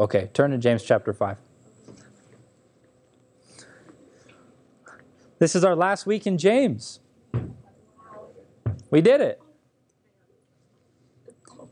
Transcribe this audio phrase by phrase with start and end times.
[0.00, 1.36] Okay, turn to James chapter 5.
[5.38, 7.00] This is our last week in James.
[8.90, 9.42] We did it.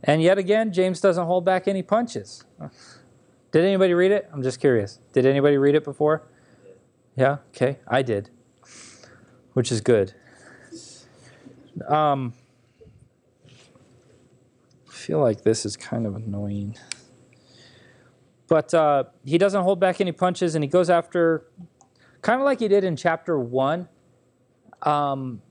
[0.04, 2.44] And yet again, James doesn't hold back any punches.
[3.50, 4.28] Did anybody read it?
[4.30, 4.98] I'm just curious.
[5.14, 6.28] Did anybody read it before?
[7.16, 7.38] Yeah?
[7.56, 7.78] Okay.
[7.88, 8.28] I did,
[9.54, 10.12] which is good.
[11.88, 12.34] Um,
[14.86, 16.76] I feel like this is kind of annoying.
[18.48, 21.46] But uh, he doesn't hold back any punches and he goes after,
[22.22, 23.88] kind of like he did in chapter one.
[24.82, 25.42] Um,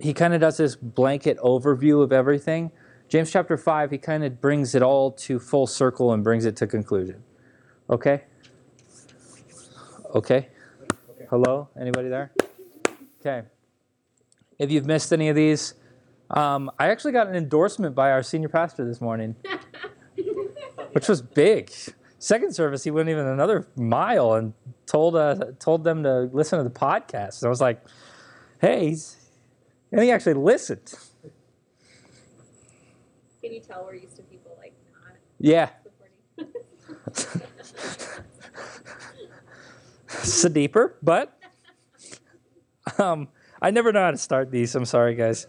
[0.00, 2.72] he kind of does this blanket overview of everything.
[3.08, 6.56] James chapter 5, he kind of brings it all to full circle and brings it
[6.56, 7.22] to conclusion.
[7.88, 8.24] Okay?
[10.14, 10.48] Okay?
[11.30, 11.68] Hello?
[11.80, 12.32] Anybody there?
[13.20, 13.46] Okay.
[14.58, 15.74] If you've missed any of these,
[16.30, 19.36] um, I actually got an endorsement by our senior pastor this morning,
[20.92, 21.70] which was big.
[22.18, 24.54] Second service, he went even another mile and
[24.86, 27.42] told uh, told them to listen to the podcast.
[27.42, 27.84] And I was like,
[28.60, 29.16] "Hey," he's,
[29.92, 30.94] and he actually listened.
[33.42, 35.68] Can you tell we're used to people like not Yeah,
[40.08, 41.38] it's deeper, but
[42.98, 43.28] um,
[43.60, 44.74] I never know how to start these.
[44.74, 45.46] I'm sorry, guys.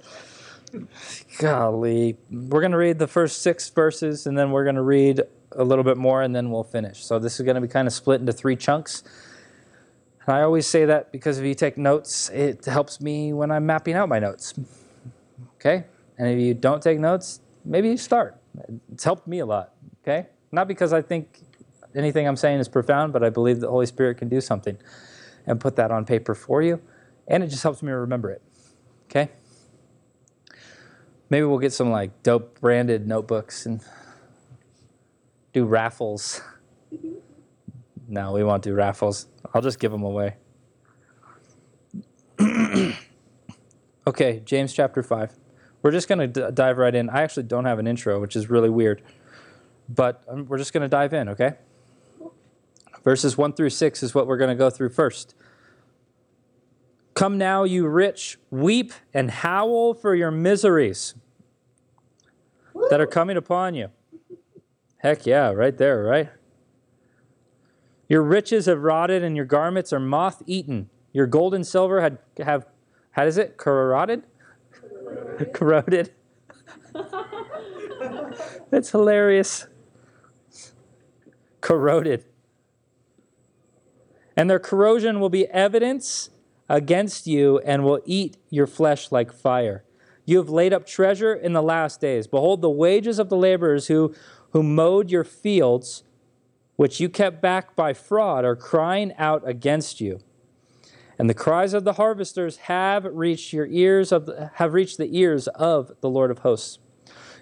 [1.39, 5.21] Golly, we're gonna read the first six verses, and then we're gonna read
[5.57, 7.03] a little bit more, and then we'll finish.
[7.03, 9.03] So this is gonna be kind of split into three chunks.
[10.25, 13.65] And I always say that because if you take notes, it helps me when I'm
[13.65, 14.53] mapping out my notes.
[15.55, 15.85] Okay,
[16.17, 18.37] and if you don't take notes, maybe you start.
[18.93, 19.73] It's helped me a lot.
[20.03, 21.41] Okay, not because I think
[21.95, 24.77] anything I'm saying is profound, but I believe the Holy Spirit can do something
[25.45, 26.81] and put that on paper for you.
[27.27, 28.41] And it just helps me remember it.
[29.09, 29.31] Okay?
[31.29, 33.81] Maybe we'll get some like dope branded notebooks and
[35.57, 36.41] do raffles.
[38.07, 39.27] No, we won't do raffles.
[39.53, 40.35] I'll just give them away.
[44.07, 45.33] okay, James chapter 5.
[45.81, 47.09] We're just going to d- dive right in.
[47.09, 49.01] I actually don't have an intro, which is really weird.
[49.89, 51.53] But um, we're just going to dive in, okay?
[53.03, 55.33] Verses 1 through 6 is what we're going to go through first.
[57.15, 61.15] Come now, you rich, weep and howl for your miseries
[62.91, 63.89] that are coming upon you.
[65.07, 66.29] Heck yeah, right there, right?
[68.09, 70.89] Your riches have rotted and your garments are moth eaten.
[71.13, 72.65] Your gold and silver had have
[73.11, 73.55] how does it?
[73.55, 74.23] Corroded?
[75.53, 76.11] Corroded.
[78.69, 79.67] That's hilarious.
[81.61, 82.25] Corroded.
[84.35, 86.31] And their corrosion will be evidence
[86.67, 89.85] against you and will eat your flesh like fire.
[90.27, 92.27] You have laid up treasure in the last days.
[92.27, 94.13] Behold, the wages of the laborers who,
[94.57, 96.01] who mowed your fields,
[96.77, 100.19] which you kept back by fraud, are crying out against you.
[101.19, 105.15] And the cries of the harvesters have reached your ears of the, have reached the
[105.15, 106.79] ears of the Lord of hosts.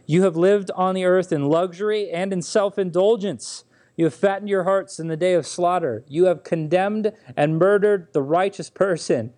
[0.05, 3.63] You have lived on the earth in luxury and in self-indulgence.
[3.95, 6.03] You have fattened your hearts in the day of slaughter.
[6.09, 9.31] You have condemned and murdered the righteous person,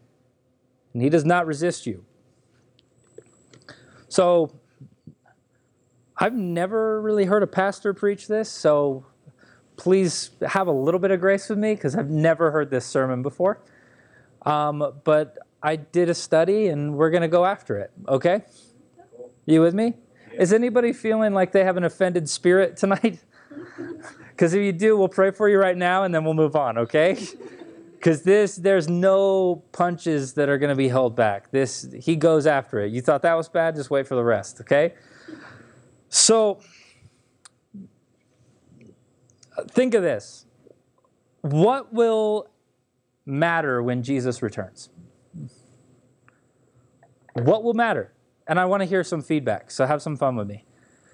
[0.94, 2.06] and he does not resist you.
[4.10, 4.60] So,
[6.20, 9.06] I've never really heard a pastor preach this, so
[9.76, 13.22] please have a little bit of grace with me because I've never heard this sermon
[13.22, 13.62] before.
[14.42, 18.42] Um, but I did a study and we're going to go after it, okay?
[19.46, 19.94] You with me?
[20.34, 23.20] Is anybody feeling like they have an offended spirit tonight?
[24.30, 26.78] Because if you do, we'll pray for you right now and then we'll move on,
[26.78, 27.18] okay?
[27.96, 31.50] Because this, there's no punches that are going to be held back.
[31.50, 32.92] This, he goes after it.
[32.92, 33.76] You thought that was bad?
[33.76, 34.94] Just wait for the rest, okay?
[36.10, 36.60] So,
[39.70, 40.46] think of this.
[41.42, 42.50] What will
[43.26, 44.90] matter when Jesus returns?
[47.34, 48.14] What will matter?
[48.48, 50.66] And I want to hear some feedback, so have some fun with me.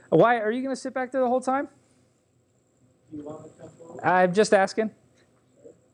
[0.09, 1.67] Why are you going to sit back there the whole time?
[4.03, 4.91] I'm just asking.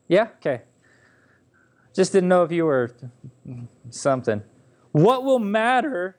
[0.08, 0.28] Yeah?
[0.36, 0.62] Okay.
[1.94, 2.94] Just didn't know if you were
[3.88, 4.42] something.
[4.92, 6.18] What will matter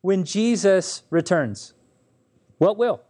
[0.00, 1.74] when Jesus returns?
[2.58, 3.02] What will?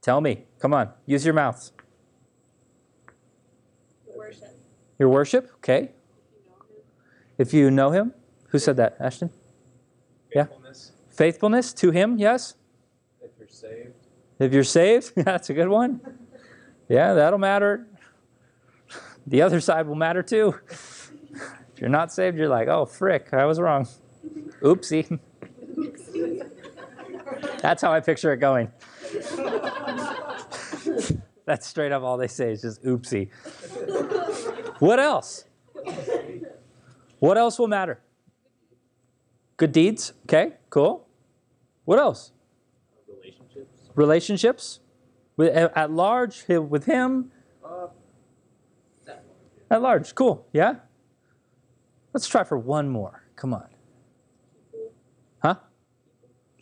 [0.00, 0.44] Tell me.
[0.58, 0.90] Come on.
[1.06, 1.72] Use your mouths.
[4.06, 4.58] Your worship.
[4.98, 5.50] Your worship?
[5.56, 5.80] Okay.
[5.80, 5.88] You
[6.48, 6.82] know him.
[7.38, 8.14] If you know him.
[8.48, 8.96] Who said that?
[9.00, 9.30] Ashton?
[10.34, 10.44] Yeah.
[10.44, 12.18] Faithfulness, Faithfulness to him?
[12.18, 12.54] Yes.
[13.22, 13.94] if you're saved.
[14.38, 16.00] If you're saved, that's a good one.
[16.88, 17.86] Yeah, that'll matter.
[19.26, 20.54] The other side will matter too.
[20.68, 23.88] If you're not saved, you're like, oh, frick, I was wrong.
[24.60, 25.18] Oopsie.
[27.60, 28.70] That's how I picture it going.
[31.44, 32.52] That's straight up all they say.
[32.52, 33.28] is just oopsie.
[34.78, 35.44] what else?
[37.18, 38.00] What else will matter?
[39.56, 40.12] Good deeds.
[40.24, 41.06] Okay, cool.
[41.84, 42.32] What else?
[43.08, 43.90] relationships.
[43.94, 44.80] Relationships
[45.36, 47.32] with, at large with him.
[47.64, 47.88] Uh.
[49.70, 50.46] At large, cool.
[50.52, 50.76] Yeah.
[52.12, 53.24] Let's try for one more.
[53.36, 53.71] Come on.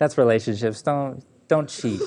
[0.01, 0.05] Huh?
[0.05, 0.83] That's relationships.
[0.83, 2.01] Don't don't cheat.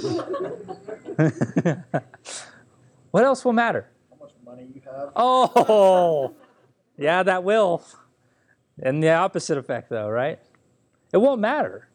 [3.11, 3.89] what else will matter?
[4.09, 5.11] How much money you have?
[5.15, 6.33] Oh,
[6.97, 7.83] yeah, that will.
[8.81, 10.39] And the opposite effect, though, right?
[11.11, 11.89] It won't matter,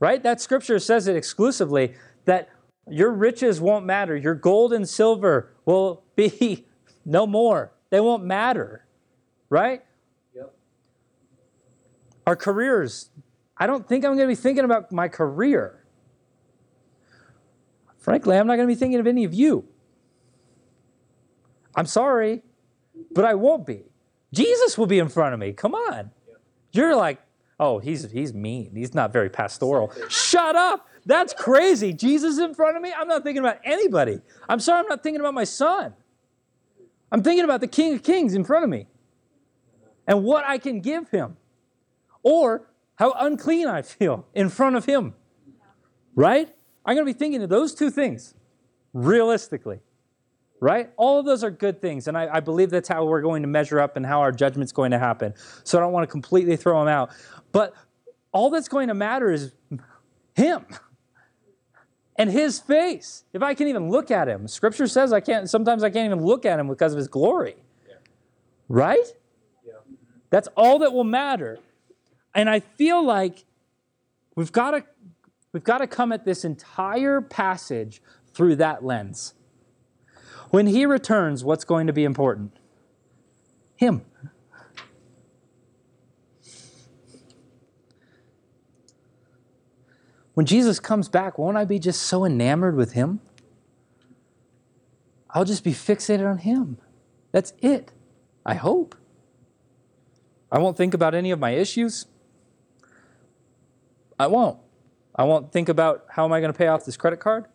[0.00, 0.22] right?
[0.22, 1.94] That scripture says it exclusively
[2.24, 2.48] that
[2.88, 4.16] your riches won't matter.
[4.16, 6.64] Your gold and silver will be
[7.04, 7.72] no more.
[7.90, 8.86] They won't matter,
[9.50, 9.82] right?
[10.34, 10.54] Yep.
[12.26, 13.10] Our careers.
[13.58, 15.84] I don't think I'm going to be thinking about my career.
[17.98, 19.66] Frankly, I'm not going to be thinking of any of you.
[21.74, 22.42] I'm sorry,
[23.12, 23.84] but I won't be.
[24.32, 25.52] Jesus will be in front of me.
[25.52, 26.10] Come on.
[26.72, 27.20] You're like,
[27.58, 28.74] oh, he's he's mean.
[28.74, 29.92] He's not very pastoral.
[30.08, 30.88] Shut up.
[31.06, 31.92] That's crazy.
[31.92, 32.92] Jesus in front of me?
[32.96, 34.20] I'm not thinking about anybody.
[34.48, 35.94] I'm sorry, I'm not thinking about my son.
[37.12, 38.86] I'm thinking about the King of Kings in front of me
[40.06, 41.36] and what I can give him
[42.22, 45.14] or how unclean I feel in front of him.
[46.14, 46.52] Right?
[46.84, 48.34] I'm going to be thinking of those two things
[48.92, 49.80] realistically.
[50.60, 50.90] Right?
[50.96, 52.08] All of those are good things.
[52.08, 54.72] And I, I believe that's how we're going to measure up and how our judgment's
[54.72, 55.34] going to happen.
[55.64, 57.10] So I don't want to completely throw them out.
[57.52, 57.74] But
[58.32, 59.52] all that's going to matter is
[60.34, 60.64] him
[62.16, 63.24] and his face.
[63.34, 66.24] If I can even look at him, scripture says I can't, sometimes I can't even
[66.24, 67.56] look at him because of his glory.
[67.86, 67.96] Yeah.
[68.68, 69.06] Right?
[69.66, 69.72] Yeah.
[70.30, 71.58] That's all that will matter.
[72.36, 73.46] And I feel like
[74.36, 74.84] we've got to
[75.52, 78.02] we've got to come at this entire passage
[78.34, 79.32] through that lens.
[80.50, 82.52] When he returns, what's going to be important?
[83.74, 84.02] Him.
[90.34, 93.20] When Jesus comes back, won't I be just so enamored with him?
[95.30, 96.76] I'll just be fixated on him.
[97.32, 97.92] That's it.
[98.44, 98.94] I hope.
[100.52, 102.04] I won't think about any of my issues.
[104.18, 104.58] I won't.
[105.14, 107.46] I won't think about how am I going to pay off this credit card.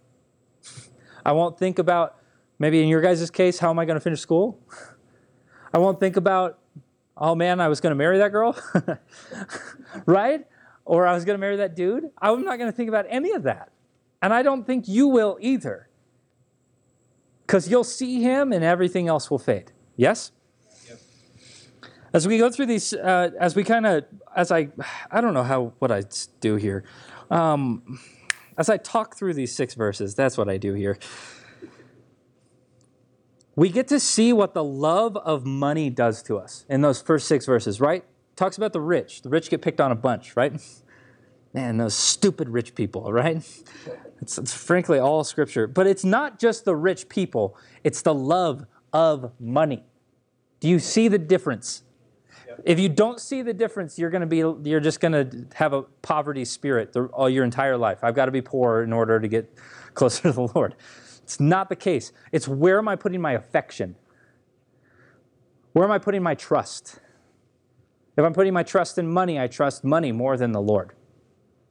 [1.25, 2.17] I won't think about
[2.59, 4.59] maybe in your guys' case, how am I going to finish school?
[5.73, 6.59] I won't think about,
[7.17, 8.55] oh man, I was going to marry that girl,
[10.05, 10.45] right?
[10.85, 12.09] Or I was going to marry that dude.
[12.21, 13.71] I'm not going to think about any of that.
[14.21, 15.89] And I don't think you will either.
[17.45, 19.71] Because you'll see him and everything else will fade.
[19.95, 20.31] Yes?
[22.13, 24.03] As we go through these, uh, as we kind of,
[24.35, 24.69] as I,
[25.09, 26.03] I don't know how, what I
[26.41, 26.83] do here.
[27.29, 27.99] Um,
[28.57, 30.97] as I talk through these six verses, that's what I do here.
[33.55, 37.27] We get to see what the love of money does to us in those first
[37.27, 38.03] six verses, right?
[38.35, 39.21] Talks about the rich.
[39.21, 40.53] The rich get picked on a bunch, right?
[41.53, 43.37] Man, those stupid rich people, right?
[44.21, 45.65] It's, it's frankly all scripture.
[45.67, 49.83] But it's not just the rich people, it's the love of money.
[50.59, 51.83] Do you see the difference?
[52.63, 55.73] If you don't see the difference, you're going to be you're just going to have
[55.73, 57.99] a poverty spirit the, all your entire life.
[58.03, 59.53] I've got to be poor in order to get
[59.93, 60.75] closer to the Lord.
[61.23, 62.11] It's not the case.
[62.31, 63.95] It's where am I putting my affection?
[65.73, 66.99] Where am I putting my trust?
[68.17, 70.91] If I'm putting my trust in money, I trust money more than the Lord.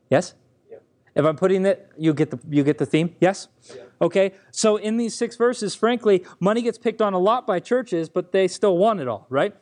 [0.09, 0.35] Yes?
[0.71, 0.79] Yeah.
[1.15, 3.15] If I'm putting it, you get the you get the theme?
[3.21, 3.49] Yes?
[3.75, 3.83] Yeah.
[4.01, 4.33] Okay.
[4.51, 8.33] So in these six verses, frankly, money gets picked on a lot by churches, but
[8.33, 9.55] they still want it all, right?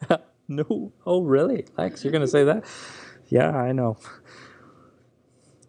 [0.48, 0.92] no.
[1.06, 1.66] Oh, really?
[1.76, 2.64] Lex, you're going to say that?
[3.28, 3.96] Yeah, I know.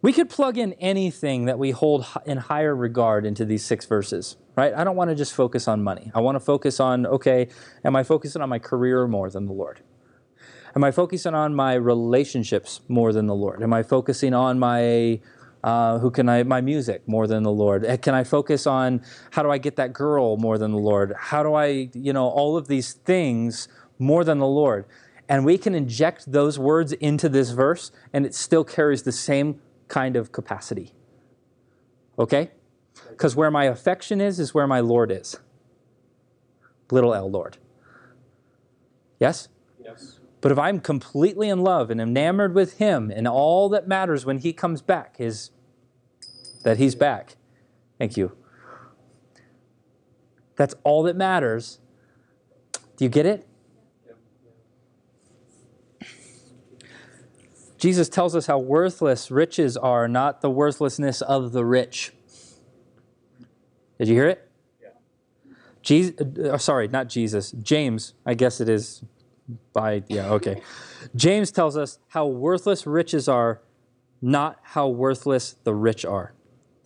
[0.02, 4.36] We could plug in anything that we hold in higher regard into these six verses,
[4.56, 4.72] right?
[4.72, 6.10] I don't want to just focus on money.
[6.14, 7.48] I want to focus on, okay,
[7.84, 9.82] am I focusing on my career more than the Lord?
[10.74, 13.62] Am I focusing on my relationships more than the Lord?
[13.62, 15.20] Am I focusing on my
[15.62, 17.84] uh, who can I my music more than the Lord?
[17.84, 21.12] Eh, Can I focus on how do I get that girl more than the Lord?
[21.18, 23.68] How do I you know all of these things
[24.00, 24.86] more than the Lord?
[25.28, 29.60] And we can inject those words into this verse, and it still carries the same
[29.86, 30.92] kind of capacity.
[32.18, 32.50] Okay?
[33.10, 35.38] Because where my affection is is where my Lord is.
[36.90, 37.58] Little L Lord.
[39.20, 39.48] Yes.
[39.82, 40.18] Yes.
[40.40, 44.38] But if I'm completely in love and enamored with Him, and all that matters when
[44.38, 45.50] He comes back is
[46.64, 47.36] that He's back.
[47.98, 48.32] Thank you.
[50.56, 51.78] That's all that matters.
[52.96, 53.46] Do you get it?
[57.80, 62.12] Jesus tells us how worthless riches are, not the worthlessness of the rich.
[63.98, 64.50] Did you hear it?
[64.82, 64.88] Yeah.
[65.82, 67.52] Jesus, uh, sorry, not Jesus.
[67.52, 69.02] James, I guess it is
[69.72, 70.62] by, yeah, okay.
[71.16, 73.62] James tells us how worthless riches are,
[74.20, 76.34] not how worthless the rich are.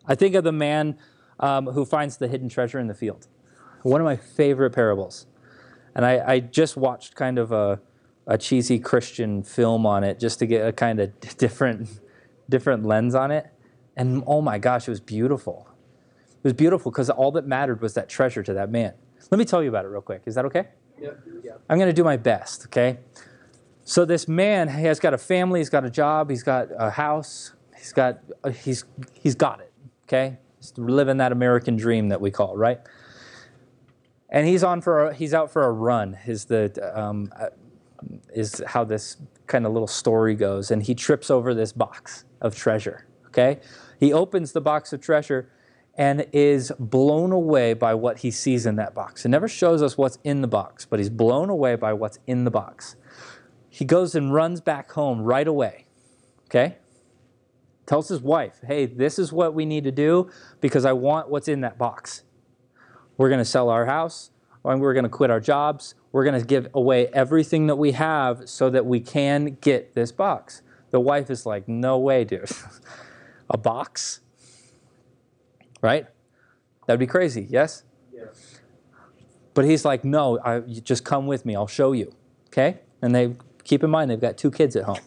[0.07, 0.97] I think of the man
[1.41, 3.27] um, who finds the hidden treasure in the field.
[3.83, 5.27] One of my favorite parables.
[5.97, 7.81] And I, I just watched kind of a,
[8.27, 11.89] a cheesy Christian film on it just to get a kind of different,
[12.49, 13.47] different lens on it.
[13.97, 15.69] And oh my gosh, it was beautiful.
[16.29, 18.95] It was beautiful because all that mattered was that treasure to that man.
[19.31, 20.23] Let me tell you about it real quick.
[20.27, 20.69] Is that okay?
[21.01, 21.11] Yeah.
[21.43, 21.53] Yeah.
[21.69, 22.99] I'm going to do my best, okay?
[23.85, 26.91] So this man, he has got a family, he's got a job, he's got a
[26.91, 29.73] house, he's got uh, he's he's got it,
[30.07, 30.39] okay?
[30.59, 32.81] He's living that American dream that we call, right?
[34.31, 36.19] And he's on for a, he's out for a run.
[36.27, 37.31] Is the um,
[38.33, 42.57] is how this kind of little story goes, and he trips over this box of
[42.57, 43.07] treasure.
[43.29, 43.61] Okay,
[43.99, 45.51] he opens the box of treasure
[45.97, 49.25] and is blown away by what he sees in that box.
[49.25, 52.45] It never shows us what's in the box, but he's blown away by what's in
[52.45, 52.97] the box.
[53.69, 55.87] He goes and runs back home right away.
[56.47, 56.79] Okay?
[57.87, 60.31] Tells his wife, hey, this is what we need to do
[60.61, 62.23] because I want what's in that box.
[63.17, 64.31] We're going to sell our house,
[64.65, 65.95] and we're going to quit our jobs.
[66.13, 70.13] We're going to give away everything that we have so that we can get this
[70.13, 70.63] box.
[70.91, 72.51] The wife is like, no way, dude.
[73.51, 74.21] A box?
[75.85, 76.07] right?
[76.87, 77.83] That'd be crazy, yes?
[78.11, 78.25] Yeah.
[79.53, 81.55] But he's like, no, I, you just come with me.
[81.55, 82.15] I'll show you.
[82.49, 82.79] Okay?
[83.03, 85.01] And they keep in mind they've got two kids at home.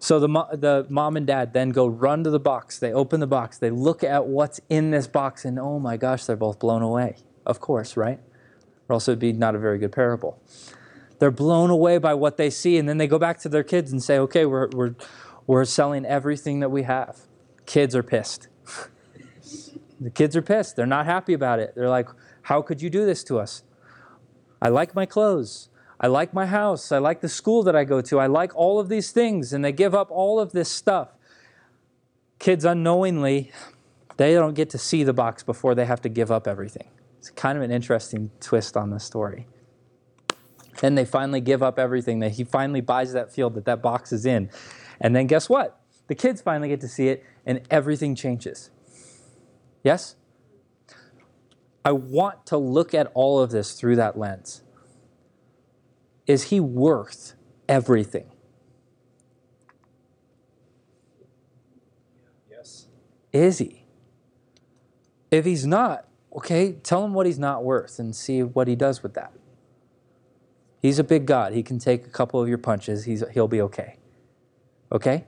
[0.00, 2.80] So the, mo- the mom and dad then go run to the box.
[2.80, 3.58] They open the box.
[3.58, 7.16] They look at what's in this box, and oh my gosh, they're both blown away.
[7.46, 8.18] Of course, right?
[8.88, 10.40] Or else it'd be not a very good parable.
[11.18, 13.92] They're blown away by what they see, and then they go back to their kids
[13.92, 14.94] and say, okay, we're, we're,
[15.46, 17.20] we're selling everything that we have.
[17.66, 18.48] Kids are pissed.
[20.00, 20.76] The kids are pissed.
[20.76, 21.74] They're not happy about it.
[21.74, 22.08] They're like,
[22.42, 23.62] How could you do this to us?
[24.60, 25.70] I like my clothes.
[25.98, 26.92] I like my house.
[26.92, 28.18] I like the school that I go to.
[28.18, 29.52] I like all of these things.
[29.52, 31.08] And they give up all of this stuff.
[32.38, 33.52] Kids unknowingly,
[34.16, 36.88] they don't get to see the box before they have to give up everything.
[37.24, 39.46] It's kind of an interesting twist on the story.
[40.82, 42.18] Then they finally give up everything.
[42.18, 44.50] That he finally buys that field that that box is in.
[45.00, 45.80] And then guess what?
[46.08, 48.70] The kids finally get to see it and everything changes.
[49.82, 50.16] Yes?
[51.82, 54.62] I want to look at all of this through that lens.
[56.26, 57.32] Is he worth
[57.70, 58.30] everything?
[62.50, 62.86] Yes.
[63.32, 63.86] Is he?
[65.30, 69.02] If he's not, okay, tell him what he's not worth and see what he does
[69.02, 69.32] with that.
[70.80, 71.52] He's a big God.
[71.54, 73.04] He can take a couple of your punches.
[73.04, 73.96] He's, he'll be okay.
[74.92, 75.24] Okay?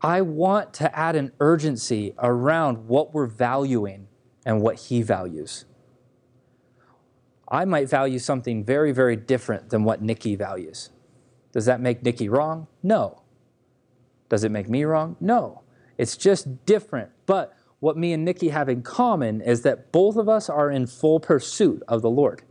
[0.00, 4.08] I want to add an urgency around what we're valuing
[4.46, 5.66] and what he values.
[7.48, 10.90] I might value something very, very different than what Nikki values.
[11.52, 12.68] Does that make Nikki wrong?
[12.82, 13.22] No.
[14.28, 15.16] Does it make me wrong?
[15.20, 15.62] No.
[15.98, 17.10] It's just different.
[17.26, 20.86] But what me and Nikki have in common is that both of us are in
[20.86, 22.42] full pursuit of the Lord.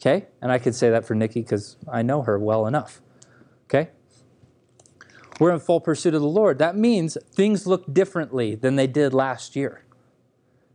[0.00, 0.26] Okay?
[0.40, 3.02] And I could say that for Nikki because I know her well enough.
[3.66, 3.90] Okay?
[5.38, 6.58] We're in full pursuit of the Lord.
[6.58, 9.84] That means things look differently than they did last year.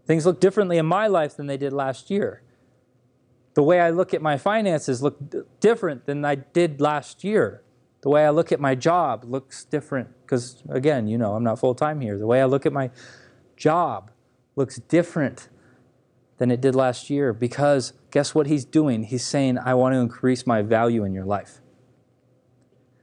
[0.06, 2.44] Things look differently in my life than they did last year.
[3.56, 5.18] The way I look at my finances look
[5.60, 7.64] different than I did last year.
[8.06, 11.58] The way I look at my job looks different because, again, you know, I'm not
[11.58, 12.20] full time here.
[12.20, 12.92] The way I look at my
[13.58, 14.12] job
[14.56, 15.50] looks different
[16.38, 19.06] than it did last year because guess what he's doing?
[19.06, 21.62] He's saying, I want to increase my value in your life.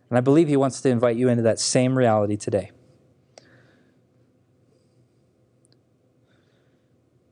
[0.09, 2.71] And I believe he wants to invite you into that same reality today.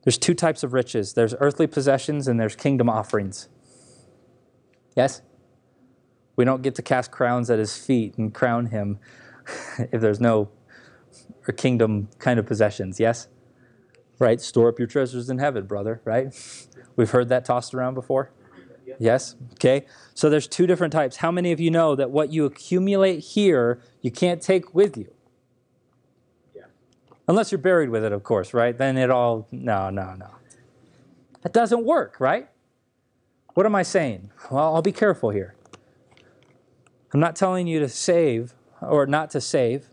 [0.03, 3.47] There's two types of riches there's earthly possessions and there's kingdom offerings.
[4.93, 5.21] Yes?
[6.41, 8.97] We don't get to cast crowns at his feet and crown him
[9.77, 10.49] if there's no
[11.47, 12.99] or kingdom kind of possessions.
[12.99, 13.27] Yes?
[14.17, 14.41] Right?
[14.41, 16.33] Store up your treasures in heaven, brother, right?
[16.95, 18.31] We've heard that tossed around before.
[18.97, 19.35] Yes?
[19.53, 19.85] Okay.
[20.15, 21.17] So there's two different types.
[21.17, 25.13] How many of you know that what you accumulate here, you can't take with you?
[26.55, 26.63] Yeah.
[27.27, 28.75] Unless you're buried with it, of course, right?
[28.75, 30.31] Then it all, no, no, no.
[31.43, 32.49] That doesn't work, right?
[33.53, 34.31] What am I saying?
[34.49, 35.53] Well, I'll be careful here.
[37.13, 39.89] I'm not telling you to save or not to save,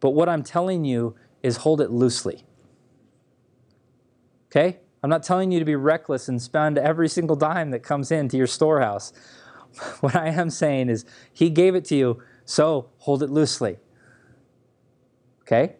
[0.00, 2.44] but what I'm telling you is hold it loosely.
[4.50, 4.78] Okay?
[5.02, 8.36] I'm not telling you to be reckless and spend every single dime that comes into
[8.36, 9.12] your storehouse.
[10.00, 13.78] What I am saying is, He gave it to you, so hold it loosely.
[15.42, 15.76] Okay?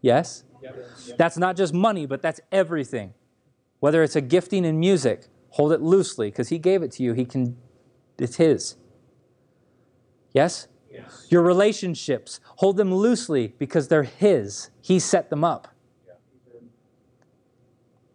[0.00, 0.44] Yes?
[1.16, 3.14] That's not just money, but that's everything.
[3.80, 7.12] Whether it's a gifting in music, hold it loosely because he gave it to you.
[7.14, 7.56] He can
[8.18, 8.76] it's his.
[10.32, 10.68] Yes?
[10.90, 11.26] Yes.
[11.30, 14.70] Your relationships, hold them loosely because they're his.
[14.80, 15.68] He set them up.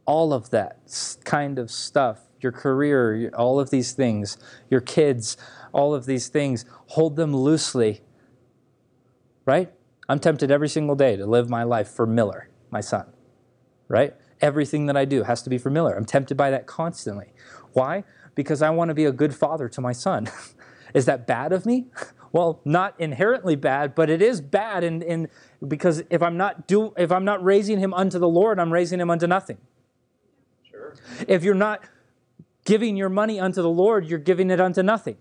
[0.06, 0.80] All of that
[1.24, 4.38] kind of stuff, your career, all of these things,
[4.70, 5.38] your kids,
[5.72, 8.02] all of these things, hold them loosely.
[9.46, 9.72] Right?
[10.10, 13.06] I'm tempted every single day to live my life for Miller, my son.
[13.88, 14.14] Right?
[14.42, 15.96] Everything that I do has to be for Miller.
[15.96, 17.32] I'm tempted by that constantly.
[17.72, 18.04] Why?
[18.36, 20.30] Because I want to be a good father to my son.
[20.94, 21.88] is that bad of me?
[22.34, 25.30] Well, not inherently bad, but it is bad in, in
[25.68, 29.00] because if I'm not do if I'm not raising him unto the Lord, I'm raising
[29.00, 29.60] him unto nothing.
[30.64, 30.96] Sure.
[31.28, 31.84] If you're not
[32.66, 35.18] giving your money unto the Lord, you're giving it unto nothing.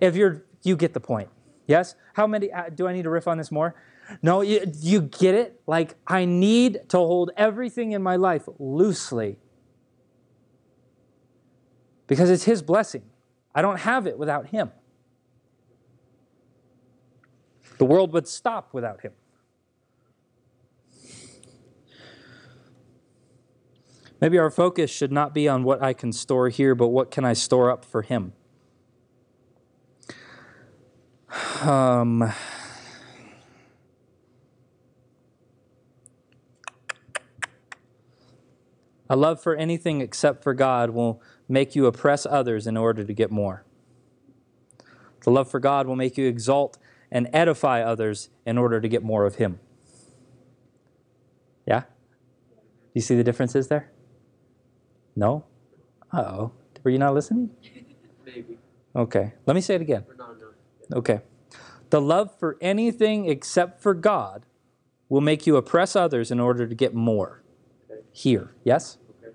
[0.00, 1.28] If you're, you get the point.
[1.66, 1.94] Yes?
[2.14, 3.74] How many, uh, do I need to riff on this more?
[4.22, 5.60] No, you, you get it?
[5.66, 9.38] Like, I need to hold everything in my life loosely
[12.06, 13.02] because it's His blessing.
[13.54, 14.70] I don't have it without Him.
[17.78, 19.12] The world would stop without Him.
[24.20, 27.24] Maybe our focus should not be on what I can store here, but what can
[27.24, 28.32] I store up for Him?
[31.60, 32.32] Um,
[39.10, 43.12] a love for anything except for God will make you oppress others in order to
[43.12, 43.64] get more.
[45.24, 46.78] The love for God will make you exalt
[47.10, 49.58] and edify others in order to get more of Him.
[51.66, 51.80] Yeah?
[51.80, 51.86] Do
[52.94, 53.90] you see the differences there?
[55.14, 55.44] No?
[56.12, 56.52] Uh oh.
[56.84, 57.50] Were you not listening?
[58.24, 58.58] Maybe.
[58.94, 59.32] Okay.
[59.46, 60.04] Let me say it again.
[60.08, 60.54] Or not enough.
[60.94, 61.20] Okay.
[61.90, 64.46] The love for anything except for God
[65.08, 67.42] will make you oppress others in order to get more
[67.90, 68.00] Okay.
[68.12, 68.54] here.
[68.64, 68.98] Yes?
[69.22, 69.34] Okay.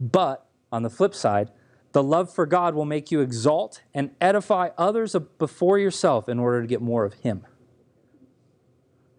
[0.00, 0.43] But
[0.74, 1.50] on the flip side,
[1.92, 6.60] the love for God will make you exalt and edify others before yourself in order
[6.60, 7.46] to get more of Him.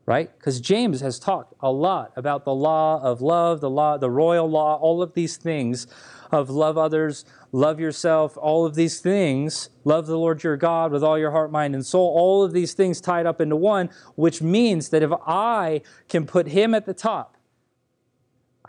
[0.06, 0.38] Right?
[0.38, 4.48] Because James has talked a lot about the law of love, the law, the royal
[4.48, 5.88] law, all of these things
[6.32, 11.04] of love others, love yourself, all of these things, love the Lord your God with
[11.04, 14.42] all your heart, mind, and soul, all of these things tied up into one, which
[14.42, 17.35] means that if I can put Him at the top,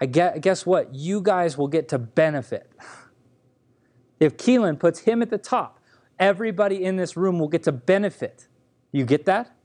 [0.00, 0.94] I guess what?
[0.94, 2.70] You guys will get to benefit.
[4.20, 5.80] If Keelan puts him at the top,
[6.18, 8.48] everybody in this room will get to benefit.
[8.92, 9.56] You get that?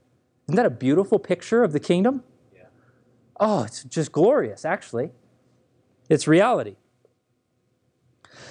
[0.48, 2.22] Isn't that a beautiful picture of the kingdom?
[2.54, 2.64] Yeah.
[3.38, 5.12] Oh, it's just glorious, actually.
[6.08, 6.76] It's reality.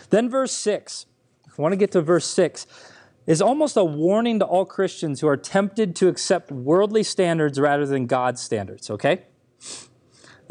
[0.09, 1.05] Then, verse 6.
[1.47, 2.65] I want to get to verse 6
[3.27, 7.85] is almost a warning to all Christians who are tempted to accept worldly standards rather
[7.85, 9.25] than God's standards, okay?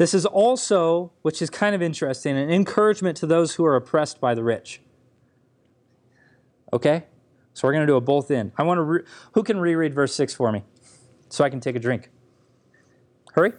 [0.01, 4.19] This is also, which is kind of interesting, an encouragement to those who are oppressed
[4.19, 4.81] by the rich.
[6.73, 7.03] Okay?
[7.53, 8.51] So we're going to do a both in.
[8.57, 10.63] I want to, re- who can reread verse 6 for me
[11.29, 12.09] so I can take a drink?
[13.35, 13.53] Hurry.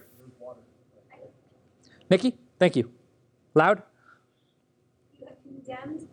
[2.09, 2.91] Nikki, thank you.
[3.53, 3.81] Loud.
[5.17, 6.09] You have condemned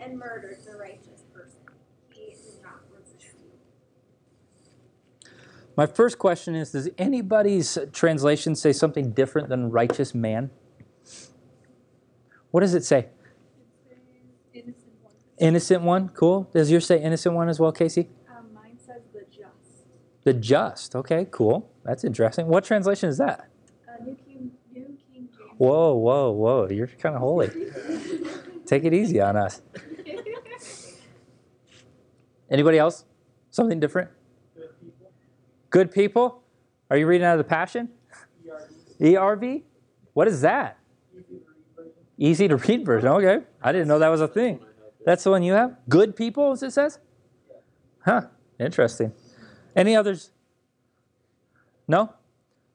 [0.00, 1.60] and murdered the righteous person.
[2.08, 5.30] He did not resist you.
[5.76, 10.50] My first question is Does anybody's translation say something different than righteous man?
[12.50, 13.08] What does it say?
[14.52, 15.12] Innocent one.
[15.38, 16.08] Innocent one?
[16.10, 16.48] Cool.
[16.52, 18.08] Does yours say innocent one as well, Casey?
[18.30, 19.88] Um, mine says the just.
[20.22, 20.94] The just.
[20.94, 21.68] Okay, cool.
[21.84, 22.46] That's interesting.
[22.46, 23.48] What translation is that?
[23.88, 25.30] Uh, New King, New King James.
[25.58, 26.68] Whoa, whoa, whoa.
[26.68, 27.48] You're kind of holy.
[28.66, 29.60] Take it easy on us.
[32.50, 33.04] Anybody else?
[33.50, 34.10] Something different?
[35.74, 36.40] Good people?
[36.88, 37.88] Are you reading out of the Passion?
[39.00, 39.62] ERV?
[40.12, 40.78] What is that?
[42.16, 43.08] Easy to read version.
[43.08, 43.44] Okay.
[43.60, 44.60] I didn't know that was a thing.
[45.04, 45.76] That's the one you have?
[45.88, 47.00] Good people, as it says?
[48.04, 48.28] Huh.
[48.60, 49.14] Interesting.
[49.74, 50.30] Any others?
[51.88, 52.14] No?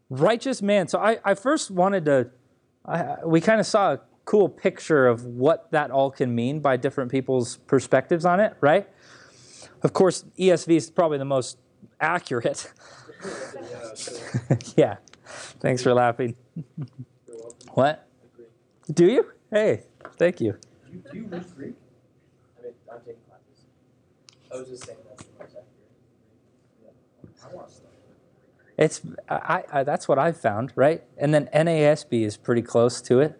[0.09, 0.89] Righteous man.
[0.89, 2.31] So I, I first wanted to,
[2.85, 6.75] I, we kind of saw a cool picture of what that all can mean by
[6.75, 8.89] different people's perspectives on it, right?
[9.83, 11.59] Of course, ESV is probably the most
[11.99, 12.71] accurate.
[14.75, 14.97] yeah.
[15.59, 16.35] Thanks for laughing.
[17.73, 18.07] What?
[18.91, 19.31] Do you?
[19.51, 19.83] Hey,
[20.17, 20.53] thank you.
[20.85, 21.75] Do you, do you read Greek?
[22.57, 23.65] I mean, I'm taking classes.
[24.51, 25.65] I was just saying that's the most accurate.
[26.83, 27.49] Yeah.
[27.49, 28.75] I want to study Greek.
[28.77, 31.03] It's I, I that's what I've found, right?
[31.17, 33.39] And then NASB is pretty close to it.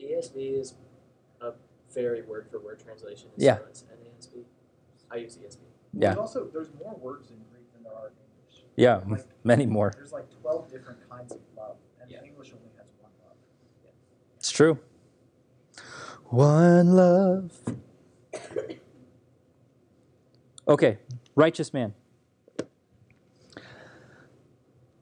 [0.00, 0.74] ESV is
[1.40, 1.52] a
[1.92, 3.30] very word for word translation.
[3.36, 3.58] Yeah.
[3.58, 4.44] So it's NASB.
[5.10, 5.67] I use ESV.
[5.92, 6.08] Yeah.
[6.08, 8.64] There's also there's more words in Greek than there are in English.
[8.76, 9.92] Yeah, Like, many more.
[9.96, 12.22] There's like 12 different kinds of love, and Yeah.
[12.24, 13.36] English only has one love.
[13.84, 13.90] Yeah.
[14.36, 14.78] It's true.
[16.26, 17.58] One love.
[20.68, 20.98] Okay,
[21.34, 21.94] righteous man.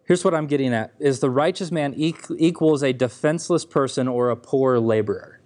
[0.05, 4.31] Here's what I'm getting at is the righteous man equ- equals a defenseless person or
[4.31, 5.40] a poor laborer.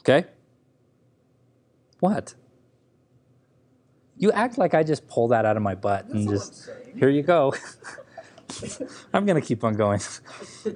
[0.00, 0.26] Okay?
[2.00, 2.34] What?
[4.24, 7.20] You act like I just pulled that out of my butt and just here you
[7.20, 7.52] go.
[9.12, 10.00] I'm going to keep on going.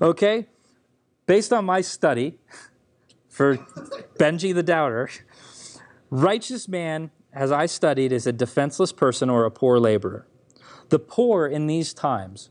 [0.02, 0.48] Okay?
[1.24, 2.36] Based on my study
[3.30, 3.56] for
[4.18, 5.08] Benji the Doubter,
[6.10, 10.26] righteous man, as I studied, is a defenseless person or a poor laborer.
[10.90, 12.50] The poor in these times,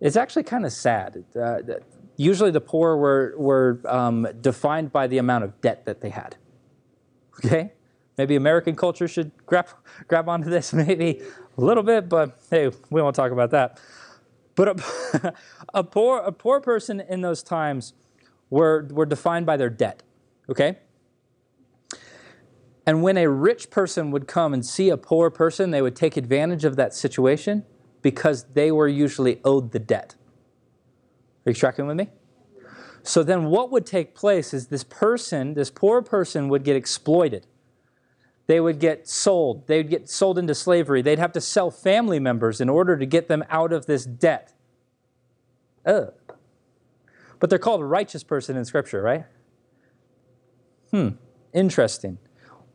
[0.00, 1.22] it's actually kind of sad.
[1.30, 1.84] Uh, that-
[2.16, 6.34] usually the poor were, were um, defined by the amount of debt that they had.
[7.38, 7.70] Okay?
[8.18, 9.68] Maybe American culture should grab,
[10.06, 11.22] grab onto this, maybe
[11.56, 13.80] a little bit, but hey, we won't talk about that.
[14.54, 15.34] But a,
[15.74, 17.94] a poor a poor person in those times
[18.50, 20.02] were were defined by their debt.
[20.48, 20.78] Okay?
[22.84, 26.16] And when a rich person would come and see a poor person, they would take
[26.16, 27.64] advantage of that situation
[28.02, 30.16] because they were usually owed the debt.
[31.46, 32.10] Are you tracking with me?
[33.04, 37.46] So then what would take place is this person, this poor person would get exploited.
[38.46, 39.66] They would get sold.
[39.66, 41.02] They would get sold into slavery.
[41.02, 44.52] They'd have to sell family members in order to get them out of this debt.
[45.86, 46.12] Ugh.
[47.38, 49.24] But they're called a righteous person in Scripture, right?
[50.90, 51.08] Hmm,
[51.52, 52.18] interesting.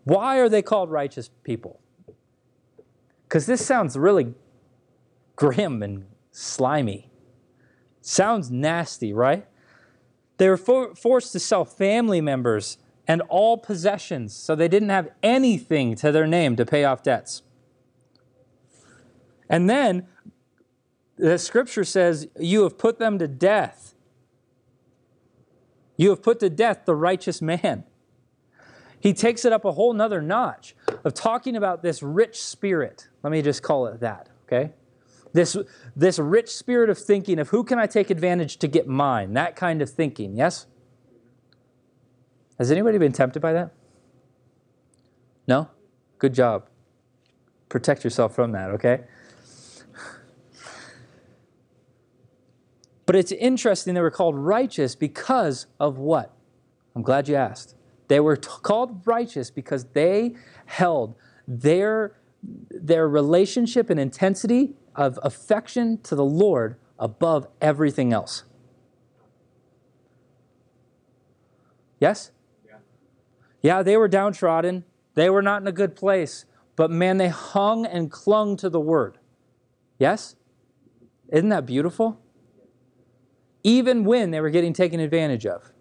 [0.03, 1.79] Why are they called righteous people?
[3.23, 4.33] Because this sounds really
[5.35, 7.11] grim and slimy.
[8.01, 9.45] Sounds nasty, right?
[10.37, 12.77] They were for- forced to sell family members
[13.07, 17.41] and all possessions, so they didn't have anything to their name to pay off debts.
[19.49, 20.07] And then
[21.15, 23.95] the scripture says, You have put them to death.
[25.95, 27.85] You have put to death the righteous man.
[28.99, 33.07] He takes it up a whole nother notch of talking about this rich spirit.
[33.23, 34.73] Let me just call it that, okay?
[35.33, 35.55] This,
[35.95, 39.55] this rich spirit of thinking of who can I take advantage to get mine, that
[39.55, 40.65] kind of thinking, yes?
[42.57, 43.71] Has anybody been tempted by that?
[45.47, 45.69] No?
[46.17, 46.67] Good job.
[47.69, 49.01] Protect yourself from that, okay?
[53.05, 56.33] But it's interesting they were called righteous because of what?
[56.95, 57.75] I'm glad you asked.
[58.09, 61.15] They were t- called righteous because they held
[61.47, 68.43] their, their relationship and intensity of affection to the Lord above everything else.
[71.99, 72.31] Yes?
[73.67, 73.83] Yeah.
[73.83, 74.85] They were downtrodden.
[75.15, 76.45] They were not in a good place.
[76.77, 79.17] But man, they hung and clung to the word.
[79.99, 80.35] Yes?
[81.29, 82.21] Isn't that beautiful?
[83.63, 85.73] Even when they were getting taken advantage of.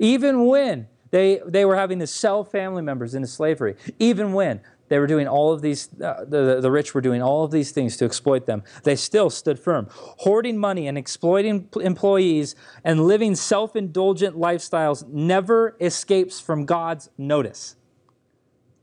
[0.00, 3.76] Even when they, they were having to sell family members into slavery.
[3.98, 7.44] Even when they were doing all of these, uh, the, the rich were doing all
[7.44, 9.88] of these things to exploit them, they still stood firm.
[9.90, 17.76] Hoarding money and exploiting employees and living self indulgent lifestyles never escapes from God's notice.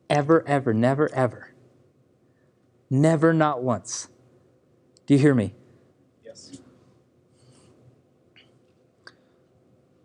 [0.09, 1.53] Ever, ever, never, ever.
[2.89, 4.07] Never, not once.
[5.05, 5.53] Do you hear me?
[6.23, 6.57] Yes.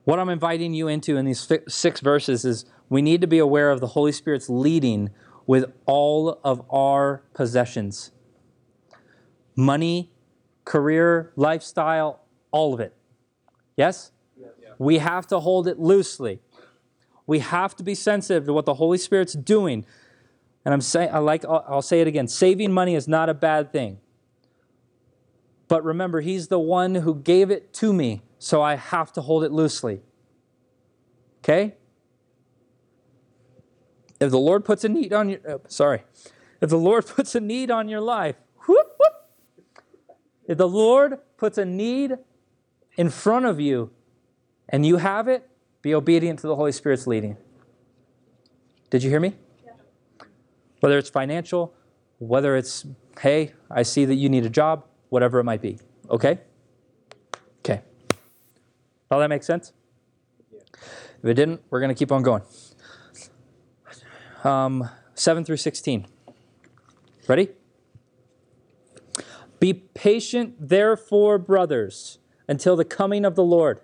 [0.04, 3.70] What I'm inviting you into in these six verses is we need to be aware
[3.70, 5.10] of the Holy Spirit's leading
[5.50, 8.12] with all of our possessions
[9.56, 10.12] money,
[10.64, 12.20] career, lifestyle,
[12.52, 12.94] all of it.
[13.76, 14.12] Yes?
[14.78, 16.38] We have to hold it loosely.
[17.26, 19.84] We have to be sensitive to what the Holy Spirit's doing.
[20.64, 23.34] And I'm saying, I like, I'll, I'll say it again saving money is not a
[23.34, 23.98] bad thing.
[25.66, 29.42] But remember, He's the one who gave it to me, so I have to hold
[29.42, 30.00] it loosely.
[31.42, 31.74] Okay?
[34.20, 36.02] If the Lord puts a need on your, uh, sorry,
[36.60, 39.76] if the Lord puts a need on your life, whoop, whoop.
[40.46, 42.18] If the Lord puts a need
[42.96, 43.90] in front of you
[44.68, 45.48] and you have it,
[45.82, 47.36] be obedient to the Holy Spirit's leading.
[48.90, 49.36] Did you hear me?
[50.80, 51.72] Whether it's financial,
[52.18, 52.84] whether it's,
[53.20, 55.78] hey, I see that you need a job, whatever it might be.
[56.10, 56.40] Okay?
[57.60, 57.80] Okay.
[59.10, 59.72] All that makes sense?
[60.72, 62.42] If it didn't, we're going to keep on going.
[64.44, 66.06] Um, 7 through 16.
[67.28, 67.48] Ready?
[69.58, 73.80] Be patient, therefore, brothers, until the coming of the Lord.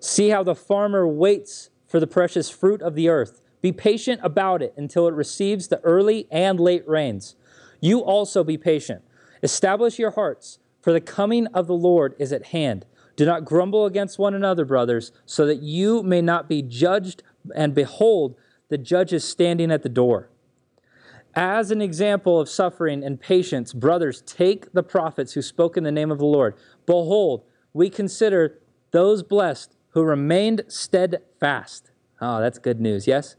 [0.00, 3.40] See how the farmer waits for the precious fruit of the earth.
[3.62, 7.36] Be patient about it until it receives the early and late rains.
[7.80, 9.02] You also be patient.
[9.42, 12.84] Establish your hearts, for the coming of the Lord is at hand.
[13.14, 17.22] Do not grumble against one another, brothers, so that you may not be judged.
[17.54, 18.36] And behold,
[18.68, 20.30] the judge is standing at the door.
[21.34, 25.92] As an example of suffering and patience, brothers, take the prophets who spoke in the
[25.92, 26.54] name of the Lord.
[26.86, 28.58] Behold, we consider
[28.90, 31.90] those blessed who remained steadfast.
[32.20, 33.36] Oh, that's good news, yes?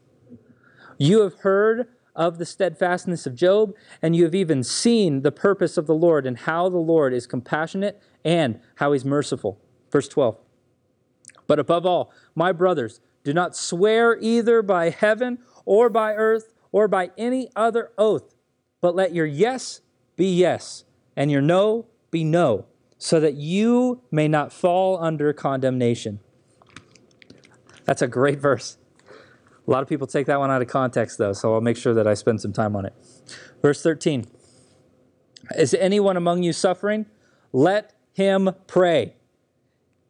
[0.99, 5.77] You have heard of the steadfastness of Job, and you have even seen the purpose
[5.77, 9.59] of the Lord and how the Lord is compassionate and how he's merciful.
[9.91, 10.37] Verse 12.
[11.45, 16.87] But above all, my brothers, do not swear either by heaven or by earth or
[16.87, 18.33] by any other oath,
[18.79, 19.81] but let your yes
[20.15, 26.21] be yes, and your no be no, so that you may not fall under condemnation.
[27.83, 28.77] That's a great verse.
[29.67, 31.93] A lot of people take that one out of context, though, so I'll make sure
[31.93, 32.93] that I spend some time on it.
[33.61, 34.25] Verse 13
[35.57, 37.07] Is anyone among you suffering?
[37.51, 39.15] Let him pray.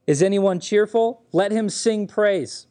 [0.05, 1.23] Is anyone cheerful?
[1.31, 2.67] Let him sing praise.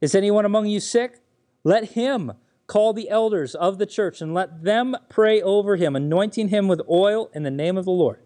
[0.00, 1.20] Is anyone among you sick?
[1.64, 2.32] Let him
[2.66, 6.80] call the elders of the church and let them pray over him, anointing him with
[6.90, 8.20] oil in the name of the Lord.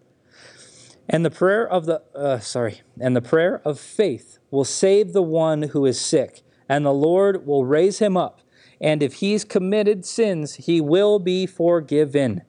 [1.07, 5.23] And the prayer of the uh, sorry, and the prayer of faith will save the
[5.23, 8.41] one who is sick, and the Lord will raise him up.
[8.79, 12.41] And if he's committed sins, he will be forgiven.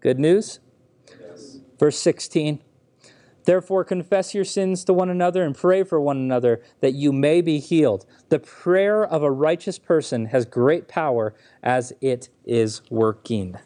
[0.00, 0.58] Good news?
[1.20, 1.60] Yes.
[1.78, 2.62] Verse 16.
[3.44, 7.40] Therefore, confess your sins to one another and pray for one another that you may
[7.40, 8.06] be healed.
[8.28, 13.56] The prayer of a righteous person has great power as it is working.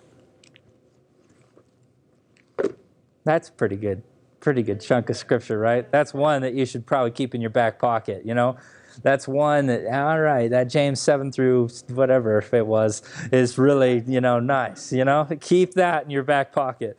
[3.24, 4.02] That's pretty good.
[4.40, 5.90] Pretty good chunk of scripture, right?
[5.90, 8.56] That's one that you should probably keep in your back pocket, you know?
[9.02, 14.02] That's one that, all right, that James 7 through whatever if it was, is really,
[14.06, 15.26] you know, nice, you know?
[15.40, 16.96] Keep that in your back pocket.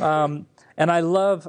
[0.00, 1.48] Um, and I love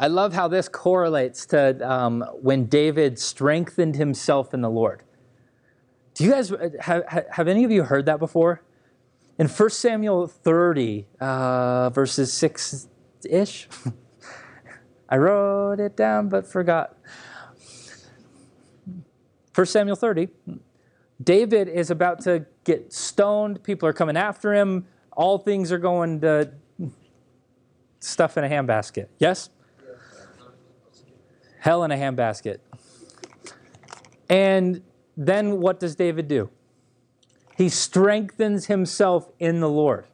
[0.00, 5.02] I love how this correlates to um, when David strengthened himself in the Lord.
[6.14, 8.62] Do you guys have, have any of you heard that before?
[9.38, 12.88] In 1 Samuel 30, uh, verses 6
[13.28, 13.68] ish,
[15.10, 16.96] I wrote it down but forgot.
[19.54, 20.28] 1 Samuel 30,
[21.22, 23.62] David is about to get stoned.
[23.62, 24.86] People are coming after him.
[25.12, 26.52] All things are going to
[27.98, 29.08] stuff in a handbasket.
[29.18, 29.50] Yes?
[31.60, 32.58] Hell in a handbasket.
[34.28, 34.82] And
[35.16, 36.50] then what does David do?
[37.56, 40.06] He strengthens himself in the Lord.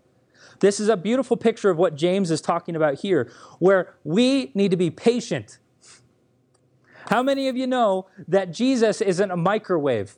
[0.60, 4.70] This is a beautiful picture of what James is talking about here, where we need
[4.70, 5.58] to be patient.
[7.08, 10.16] How many of you know that Jesus isn't a microwave?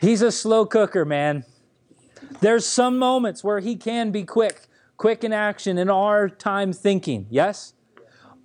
[0.00, 1.44] He's a slow cooker, man.
[2.40, 7.26] There's some moments where he can be quick, quick in action in our time thinking,
[7.30, 7.74] yes?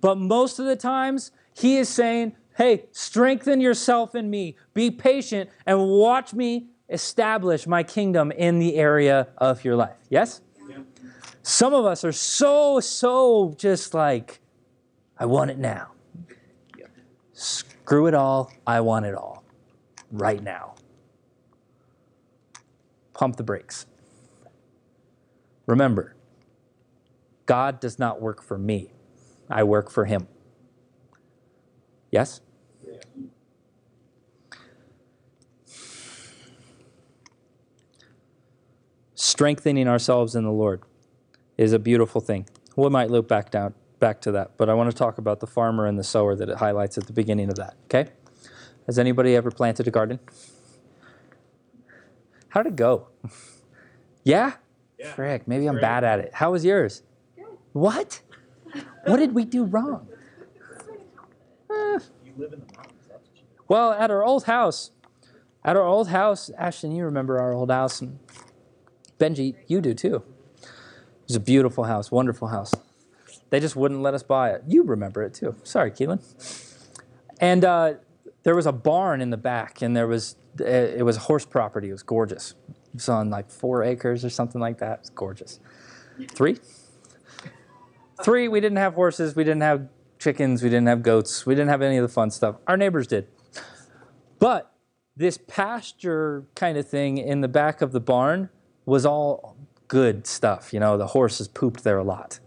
[0.06, 5.50] But most of the times, he is saying, hey, strengthen yourself in me, be patient,
[5.66, 9.96] and watch me establish my kingdom in the area of your life.
[10.08, 10.42] Yes?
[10.70, 10.76] Yeah.
[11.42, 14.38] Some of us are so, so just like,
[15.18, 15.88] I want it now.
[16.78, 16.86] Yeah.
[17.32, 18.52] Screw it all.
[18.64, 19.42] I want it all
[20.12, 20.76] right now.
[23.12, 23.86] Pump the brakes.
[25.66, 26.14] Remember,
[27.44, 28.92] God does not work for me.
[29.48, 30.28] I work for him.
[32.10, 32.40] Yes?
[32.86, 32.94] Yeah.
[39.14, 40.82] Strengthening ourselves in the Lord
[41.56, 42.46] is a beautiful thing.
[42.76, 45.46] We might loop back down back to that, but I want to talk about the
[45.46, 47.74] farmer and the sower that it highlights at the beginning of that.
[47.84, 48.10] Okay?
[48.86, 50.20] Has anybody ever planted a garden?
[52.48, 53.08] How'd it go?
[54.24, 54.54] yeah?
[54.98, 55.12] Yeah.
[55.12, 56.34] Frick, maybe I'm bad at it.
[56.34, 57.02] How was yours?
[57.72, 58.20] What?
[59.04, 60.08] What did we do wrong?
[61.70, 61.98] Eh,
[63.68, 64.90] well, at our old house,
[65.64, 68.18] at our old house, Ashton, you remember our old house, and
[69.18, 70.22] Benji, you do too.
[70.62, 72.72] It was a beautiful house, wonderful house.
[73.50, 74.62] They just wouldn't let us buy it.
[74.66, 75.56] You remember it too.
[75.64, 76.20] Sorry, Keelan.
[77.40, 77.94] And uh,
[78.42, 81.88] there was a barn in the back, and there was uh, it was horse property.
[81.88, 82.54] It was gorgeous.
[82.68, 85.00] It was on like four acres or something like that.
[85.00, 85.60] It's gorgeous.
[86.32, 86.58] Three.
[88.22, 88.48] Three.
[88.48, 89.36] We didn't have horses.
[89.36, 90.62] We didn't have chickens.
[90.62, 91.46] We didn't have goats.
[91.46, 92.56] We didn't have any of the fun stuff.
[92.66, 93.28] Our neighbors did.
[94.38, 94.72] But
[95.16, 98.50] this pasture kind of thing in the back of the barn
[98.84, 99.56] was all
[99.88, 100.72] good stuff.
[100.72, 102.40] You know, the horses pooped there a lot.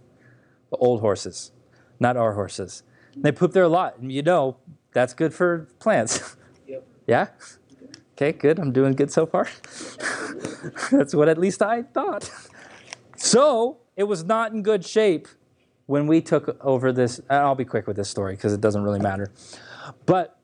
[0.70, 1.52] The old horses,
[2.00, 2.84] not our horses.
[3.16, 3.98] They pooped there a lot.
[3.98, 4.58] And you know,
[4.94, 6.36] that's good for plants.
[6.68, 6.88] Yep.
[7.08, 7.28] yeah?
[8.14, 8.60] Okay, good.
[8.60, 9.48] I'm doing good so far.
[10.92, 12.30] That's what at least I thought.
[13.16, 15.28] So it was not in good shape
[15.90, 17.20] when we took over this.
[17.32, 19.32] I'll be quick with this story because it doesn't really matter.
[20.06, 20.38] But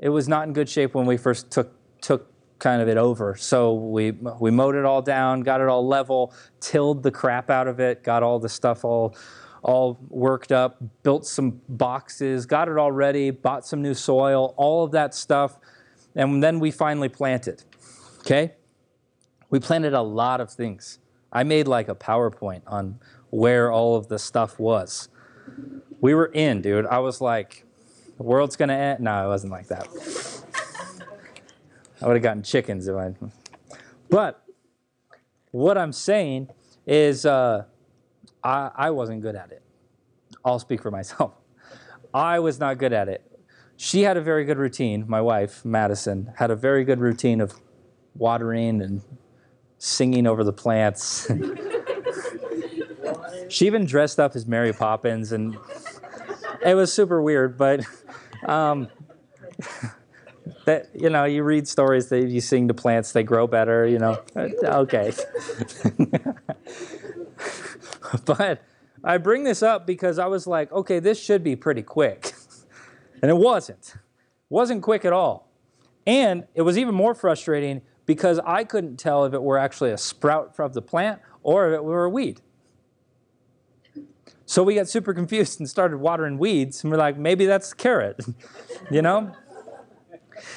[0.00, 2.26] it was not in good shape when we first took took
[2.58, 3.36] kind of it over.
[3.36, 7.68] So we we mowed it all down, got it all level, tilled the crap out
[7.68, 9.14] of it, got all the stuff all
[9.62, 14.82] all worked up, built some boxes, got it all ready, bought some new soil, all
[14.82, 15.56] of that stuff,
[16.16, 17.62] and then we finally planted.
[18.20, 18.54] Okay?
[19.50, 20.98] We planted a lot of things.
[21.32, 22.98] I made like a PowerPoint on
[23.30, 25.08] where all of the stuff was.
[26.00, 26.86] We were in, dude.
[26.86, 27.64] I was like,
[28.16, 29.00] the world's gonna end.
[29.00, 29.88] No, it wasn't like that.
[32.02, 33.14] I would have gotten chickens if I.
[34.08, 34.42] But
[35.50, 36.48] what I'm saying
[36.86, 37.64] is, uh,
[38.42, 39.62] I, I wasn't good at it.
[40.44, 41.32] I'll speak for myself.
[42.14, 43.26] I was not good at it.
[43.76, 45.04] She had a very good routine.
[45.06, 47.54] My wife, Madison, had a very good routine of
[48.14, 49.02] watering and
[49.78, 51.30] singing over the plants.
[53.50, 55.56] she even dressed up as Mary Poppins, and
[56.64, 57.56] it was super weird.
[57.56, 57.84] But
[58.46, 58.88] um,
[60.64, 63.86] that you know, you read stories that you sing to plants, they grow better.
[63.86, 65.12] You know, okay.
[68.24, 68.62] but
[69.04, 72.32] I bring this up because I was like, okay, this should be pretty quick,
[73.22, 73.94] and it wasn't.
[74.48, 75.48] Wasn't quick at all,
[76.06, 79.98] and it was even more frustrating because I couldn't tell if it were actually a
[79.98, 82.40] sprout from the plant or if it were a weed.
[84.50, 87.76] So we got super confused and started watering weeds, and we're like, maybe that's the
[87.76, 88.18] carrot,
[88.90, 89.30] you know?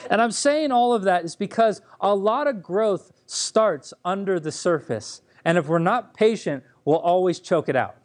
[0.09, 4.51] And I'm saying all of that is because a lot of growth starts under the
[4.51, 5.21] surface.
[5.45, 7.97] And if we're not patient, we'll always choke it out.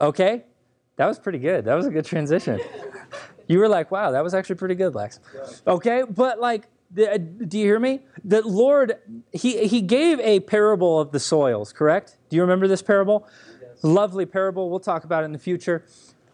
[0.00, 0.42] Okay?
[0.96, 1.64] That was pretty good.
[1.66, 2.60] That was a good transition.
[3.48, 5.20] You were like, wow, that was actually pretty good, Lex.
[5.68, 6.02] Okay?
[6.02, 8.00] But like, the- uh, do you hear me?
[8.24, 8.98] The Lord,
[9.32, 12.16] he, he gave a parable of the soils, correct?
[12.28, 13.28] Do you remember this parable?
[13.86, 14.68] Lovely parable.
[14.68, 15.84] We'll talk about it in the future.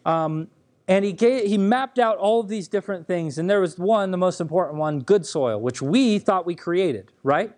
[0.07, 0.49] Um,
[0.89, 4.11] and he gave, he mapped out all of these different things, and there was one,
[4.11, 7.53] the most important one, good soil, which we thought we created, right?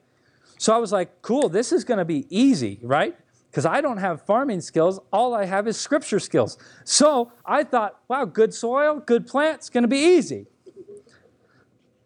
[0.59, 3.17] So I was like, cool, this is going to be easy, right?
[3.51, 5.01] Because I don't have farming skills.
[5.13, 6.59] All I have is scripture skills.
[6.85, 10.47] So I thought, wow, good soil, good plants, going to be easy.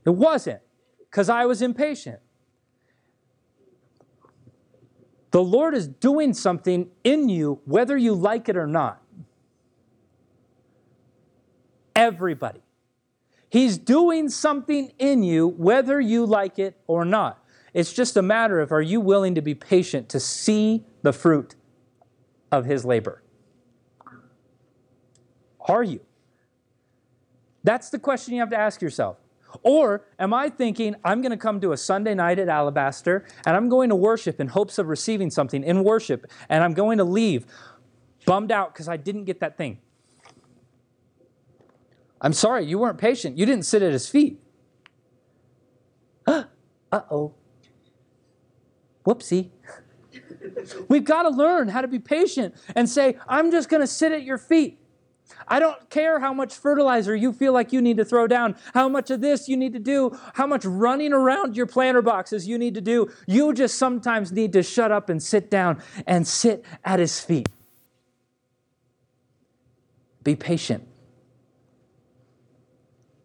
[0.04, 0.60] It wasn't,
[1.10, 2.20] because I was impatient.
[5.30, 9.02] The Lord is doing something in you, whether you like it or not.
[11.94, 12.62] Everybody.
[13.50, 17.42] He's doing something in you, whether you like it or not.
[17.74, 21.54] It's just a matter of are you willing to be patient to see the fruit
[22.50, 23.22] of his labor?
[25.60, 26.00] Are you?
[27.64, 29.18] That's the question you have to ask yourself.
[29.62, 33.56] Or am I thinking I'm going to come to a Sunday night at Alabaster and
[33.56, 37.04] I'm going to worship in hopes of receiving something in worship and I'm going to
[37.04, 37.46] leave
[38.24, 39.78] bummed out because I didn't get that thing?
[42.20, 43.38] I'm sorry, you weren't patient.
[43.38, 44.40] You didn't sit at his feet.
[46.26, 46.44] uh
[46.92, 47.32] oh.
[49.06, 49.50] Whoopsie.
[50.88, 54.12] We've got to learn how to be patient and say, I'm just going to sit
[54.12, 54.78] at your feet.
[55.46, 58.88] I don't care how much fertilizer you feel like you need to throw down, how
[58.88, 62.58] much of this you need to do, how much running around your planter boxes you
[62.58, 63.10] need to do.
[63.26, 67.48] You just sometimes need to shut up and sit down and sit at his feet.
[70.22, 70.86] Be patient.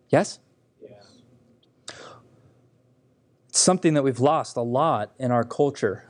[0.10, 0.40] Yes?
[3.50, 6.08] It's something that we've lost a lot in our culture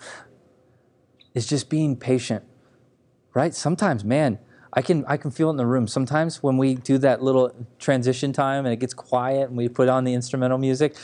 [1.34, 2.43] is just being patient.
[3.34, 3.56] Right?
[3.56, 4.39] Sometimes, man,
[4.76, 5.88] I can I can feel it in the room.
[5.88, 9.88] Sometimes when we do that little transition time and it gets quiet and we put
[9.88, 10.96] on the instrumental music,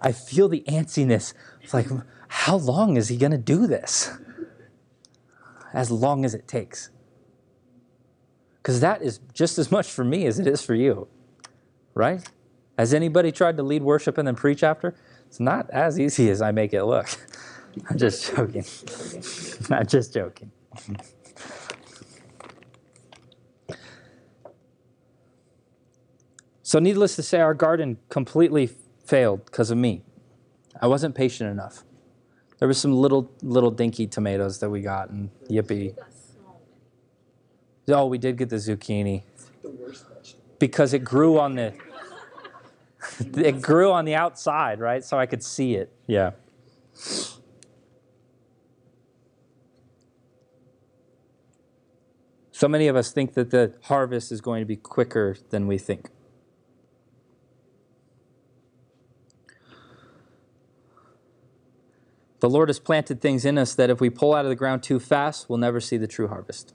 [0.00, 1.34] I feel the antsiness.
[1.60, 1.88] It's like,
[2.28, 4.12] how long is he gonna do this?
[5.72, 6.90] As long as it takes.
[8.58, 11.08] Because that is just as much for me as it is for you.
[11.94, 12.22] Right?
[12.78, 14.94] Has anybody tried to lead worship and then preach after?
[15.26, 17.08] It's not as easy as I make it look.
[17.90, 18.64] I'm just joking.
[19.70, 20.52] I'm just joking.
[26.66, 28.68] So, needless to say, our garden completely
[29.04, 30.02] failed because of me.
[30.82, 31.84] I wasn't patient enough.
[32.58, 35.96] There was some little, little dinky tomatoes that we got, and yippee.
[37.86, 39.22] Oh, we did get the zucchini
[39.62, 40.42] The worst vegetable.
[40.58, 41.72] because it grew on the
[43.36, 45.04] it grew on the outside, right?
[45.04, 45.92] So I could see it.
[46.08, 46.32] Yeah.
[52.50, 55.78] So many of us think that the harvest is going to be quicker than we
[55.78, 56.10] think.
[62.40, 64.82] The Lord has planted things in us that if we pull out of the ground
[64.82, 66.74] too fast, we'll never see the true harvest.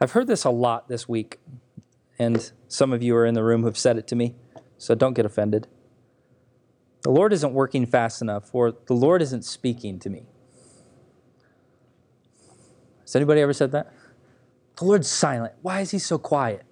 [0.00, 1.38] I've heard this a lot this week,
[2.18, 4.34] and some of you are in the room who've said it to me,
[4.76, 5.68] so don't get offended.
[7.02, 10.26] The Lord isn't working fast enough, or the Lord isn't speaking to me.
[13.02, 13.92] Has anybody ever said that?
[14.78, 15.54] The Lord's silent.
[15.62, 16.62] Why is he so quiet?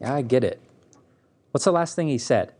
[0.00, 0.60] Yeah, I get it.
[1.52, 2.52] What's the last thing he said?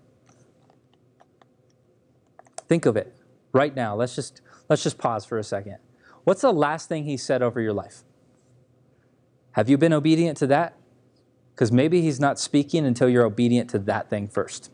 [2.69, 3.15] Think of it
[3.53, 3.95] right now.
[3.95, 5.79] Let's just let's just pause for a second.
[6.25, 8.03] What's the last thing he said over your life?
[9.53, 10.77] Have you been obedient to that?
[11.55, 14.71] Because maybe he's not speaking until you're obedient to that thing first.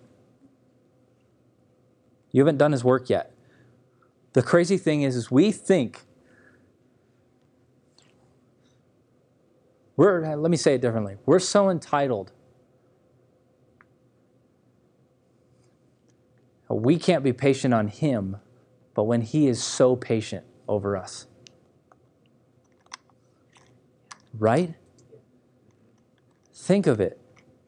[2.33, 3.33] You haven't done his work yet.
[4.33, 6.03] The crazy thing is, is we think
[9.97, 11.17] we're let me say it differently.
[11.25, 12.33] We're so entitled
[16.75, 18.39] We can't be patient on Him,
[18.95, 21.27] but when He is so patient over us.
[24.37, 24.75] Right?
[26.53, 27.21] Think of it.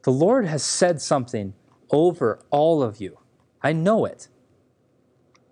[0.02, 1.54] The Lord has said something
[1.90, 3.18] over all of you.
[3.62, 4.28] I know it.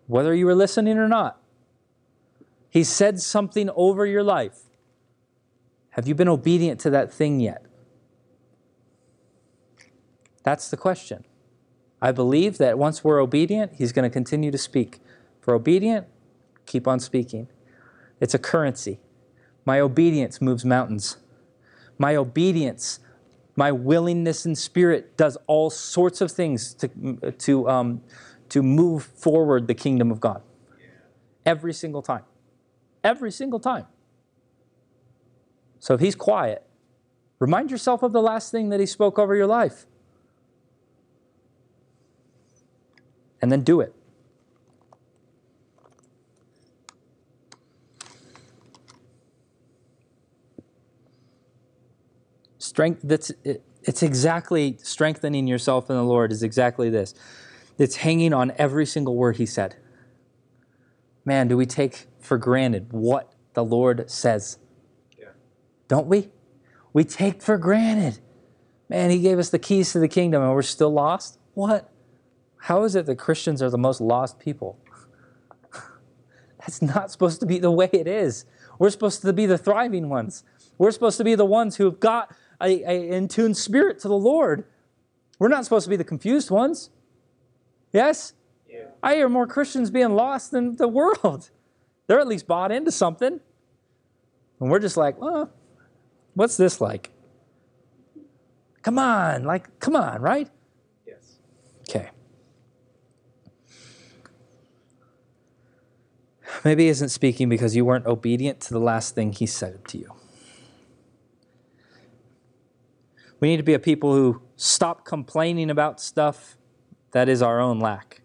[0.07, 1.41] Whether you were listening or not,
[2.69, 4.63] He said something over your life.
[5.91, 7.65] Have you been obedient to that thing yet?
[10.43, 11.25] That's the question.
[12.05, 15.01] I believe that once we're obedient, He's going to continue to speak.
[15.47, 16.07] We're obedient,
[16.67, 17.49] keep on speaking.
[18.21, 19.01] It's a currency.
[19.65, 21.17] My obedience moves mountains.
[21.97, 23.01] My obedience,
[23.57, 28.03] my willingness and spirit does all sorts of things to, to, um,
[28.51, 30.43] to move forward the kingdom of God.
[31.47, 32.25] Every single time.
[33.03, 33.87] Every single time.
[35.79, 36.67] So if He's quiet,
[37.39, 39.87] remind yourself of the last thing that He spoke over your life.
[43.45, 43.95] And then do it.
[52.57, 57.13] Strength that's it, it's exactly strengthening yourself in the Lord is exactly this.
[57.77, 59.77] It's hanging on every single word he said.
[61.27, 64.57] Man, do we take for granted what the Lord says?
[65.19, 65.33] Yeah.
[65.87, 66.31] Don't we?
[66.95, 68.21] We take for granted.
[68.89, 71.39] Man, he gave us the keys to the kingdom and we're still lost?
[71.53, 71.91] What?
[72.65, 74.79] How is it that Christians are the most lost people?
[76.61, 78.47] That's not supposed to be the way it is.
[78.79, 80.45] We're supposed to be the thriving ones.
[80.79, 84.17] We're supposed to be the ones who've got a, a in tune spirit to the
[84.17, 84.65] Lord.
[85.39, 86.89] We're not supposed to be the confused ones.
[87.93, 88.33] Yes?
[88.67, 88.87] Yeah.
[89.03, 91.51] I hear more Christians being lost than the world.
[92.07, 93.41] They're at least bought into something.
[94.61, 95.53] And we're just like, well,
[96.33, 97.11] what's this like?
[98.81, 100.49] Come on, like, come on, right?
[101.07, 101.37] Yes.
[101.91, 102.09] Okay.
[106.65, 109.99] Maybe he isn't speaking because you weren't obedient to the last thing he said to
[109.99, 110.15] you.
[113.39, 116.57] We need to be a people who stop complaining about stuff
[117.11, 118.23] that is our own lack.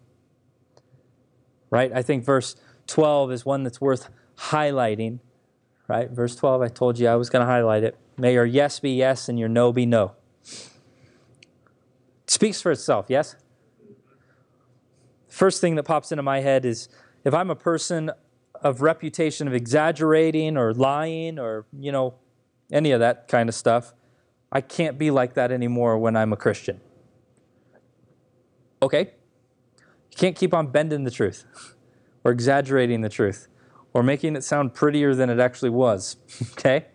[1.68, 1.92] Right?
[1.92, 5.20] I think verse 12 is one that's worth highlighting.
[5.86, 6.10] Right?
[6.10, 7.98] Verse 12, I told you I was going to highlight it.
[8.16, 10.14] May your yes be yes and your no be no.
[12.24, 13.36] It speaks for itself, yes?
[15.28, 16.88] First thing that pops into my head is
[17.24, 18.10] if I'm a person
[18.62, 22.14] of reputation of exaggerating or lying or, you know,
[22.72, 23.94] any of that kind of stuff,
[24.52, 26.80] I can't be like that anymore when I'm a Christian.
[28.82, 29.12] Okay?
[29.78, 31.44] You can't keep on bending the truth
[32.24, 33.48] or exaggerating the truth
[33.92, 36.16] or making it sound prettier than it actually was.
[36.52, 36.86] okay?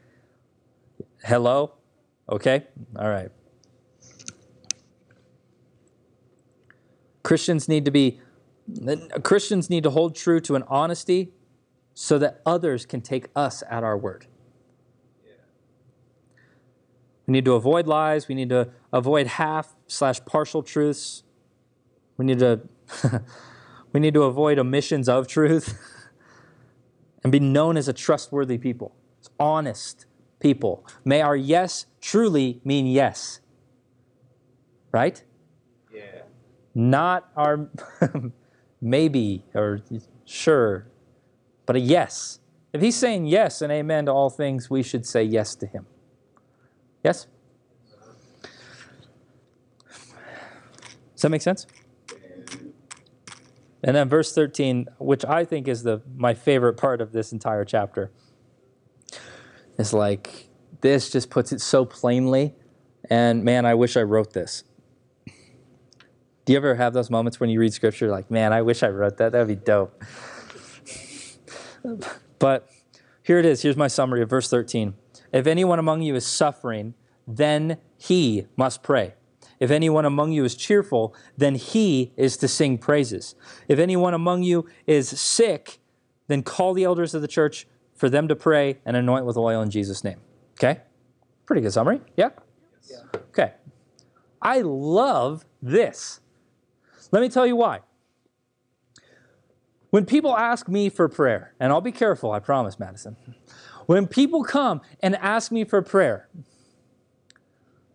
[1.24, 1.74] Hello?
[2.30, 2.66] Okay?
[2.98, 3.32] All right.
[7.24, 8.22] Christians need to be
[9.24, 11.32] Christians need to hold true to an honesty
[11.96, 14.28] so that others can take us at our word.
[17.26, 18.28] We need to avoid lies.
[18.28, 21.24] We need to avoid half slash partial truths.
[22.18, 22.62] We need to
[23.94, 25.80] we need to avoid omissions of truth
[27.24, 28.94] and be known as a trustworthy people,
[29.40, 30.06] honest
[30.40, 30.86] people.
[31.04, 33.40] May our yes truly mean yes.
[34.92, 35.24] Right?
[35.92, 36.22] Yeah.
[36.76, 37.70] Not our
[38.82, 39.82] maybe or
[40.26, 40.88] sure
[41.66, 42.40] but a yes.
[42.74, 45.86] If he's saying yes and amen to all things, we should say yes to him.
[47.04, 47.28] Yes?
[51.14, 51.66] Does that make sense?
[53.84, 57.64] And then verse 13, which I think is the my favorite part of this entire
[57.64, 58.12] chapter,
[59.78, 60.50] is like
[60.82, 62.54] this just puts it so plainly.
[63.10, 64.64] And man, I wish I wrote this.
[65.26, 68.90] Do you ever have those moments when you read scripture like, man, I wish I
[68.90, 69.32] wrote that?
[69.32, 70.04] That would be dope.
[72.40, 72.70] But
[73.22, 73.62] here it is.
[73.62, 74.94] Here's my summary of verse 13.
[75.32, 76.94] If anyone among you is suffering,
[77.28, 79.16] then he must pray.
[79.60, 83.36] If anyone among you is cheerful, then he is to sing praises.
[83.68, 85.80] If anyone among you is sick,
[86.28, 89.62] then call the elders of the church for them to pray and anoint with oil
[89.62, 90.20] in Jesus' name.
[90.54, 90.82] Okay?
[91.46, 92.02] Pretty good summary.
[92.18, 92.30] Yeah?
[92.90, 93.20] Yeah.
[93.30, 93.54] Okay.
[94.42, 96.20] I love this.
[97.12, 97.80] Let me tell you why.
[99.96, 103.16] When people ask me for prayer, and I'll be careful, I promise, Madison.
[103.86, 106.28] When people come and ask me for prayer,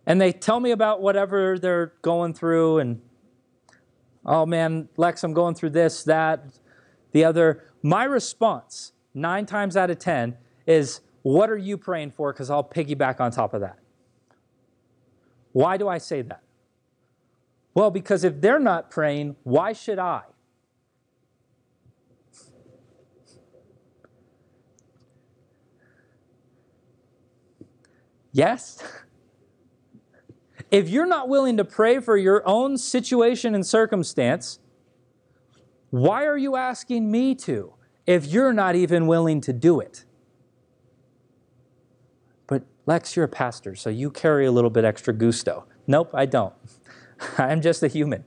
[0.07, 3.03] and they tell me about whatever they're going through, and
[4.25, 6.43] oh man, Lex, I'm going through this, that,
[7.11, 12.33] the other, my response, nine times out of ten, is what are you praying for?
[12.33, 13.77] Because I'll piggyback on top of that.
[15.51, 16.41] Why do I say that?
[17.75, 20.23] Well, because if they're not praying, why should I?
[28.31, 28.81] Yes?
[30.69, 34.59] If you're not willing to pray for your own situation and circumstance,
[35.89, 37.73] why are you asking me to
[38.07, 40.05] if you're not even willing to do it?
[42.47, 45.65] But Lex, you're a pastor, so you carry a little bit extra gusto.
[45.87, 46.53] Nope, I don't.
[47.37, 48.23] I'm just a human,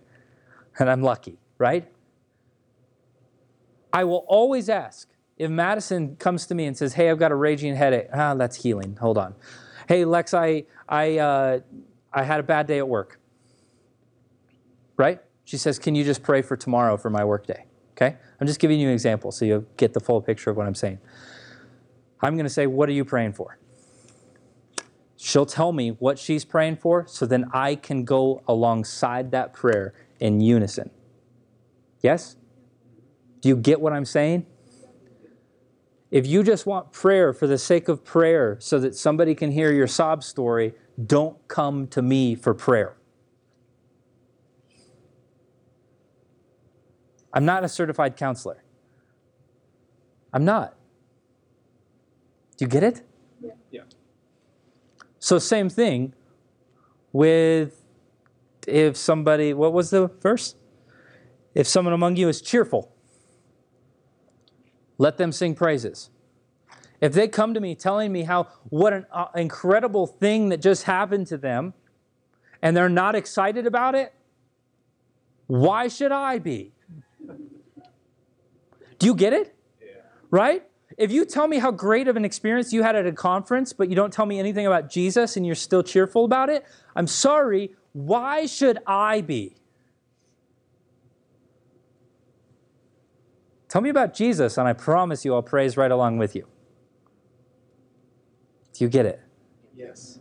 [0.78, 1.90] and I'm lucky, right?
[3.90, 7.36] I will always ask if Madison comes to me and says, "Hey, I've got a
[7.36, 8.96] raging headache." Ah, that's healing.
[9.00, 9.34] Hold on.
[9.88, 11.60] Hey, Lex, I I uh,
[12.12, 13.20] I had a bad day at work.
[14.96, 15.20] Right?
[15.44, 18.16] She says, "Can you just pray for tomorrow for my work day?" Okay?
[18.40, 20.74] I'm just giving you an example so you get the full picture of what I'm
[20.74, 20.98] saying.
[22.20, 23.58] I'm going to say, "What are you praying for?"
[25.16, 29.94] She'll tell me what she's praying for, so then I can go alongside that prayer
[30.20, 30.90] in unison.
[32.02, 32.36] Yes?
[33.40, 34.46] Do you get what I'm saying?
[36.14, 39.72] If you just want prayer for the sake of prayer so that somebody can hear
[39.72, 40.72] your sob story,
[41.04, 42.94] don't come to me for prayer.
[47.32, 48.62] I'm not a certified counselor.
[50.32, 50.76] I'm not.
[52.58, 53.02] Do you get it?
[53.72, 53.82] Yeah.
[55.18, 56.14] So, same thing
[57.12, 57.82] with
[58.68, 60.54] if somebody, what was the verse?
[61.56, 62.93] If someone among you is cheerful,
[64.98, 66.10] let them sing praises.
[67.00, 70.84] If they come to me telling me how what an uh, incredible thing that just
[70.84, 71.74] happened to them
[72.62, 74.14] and they're not excited about it,
[75.46, 76.72] why should I be?
[78.98, 79.54] Do you get it?
[79.82, 79.88] Yeah.
[80.30, 80.62] Right?
[80.96, 83.88] If you tell me how great of an experience you had at a conference, but
[83.88, 86.64] you don't tell me anything about Jesus and you're still cheerful about it,
[86.94, 89.56] I'm sorry, why should I be?
[93.74, 96.46] Tell me about Jesus, and I promise you I'll praise right along with you.
[98.72, 99.20] Do you get it?
[99.74, 100.20] Yes.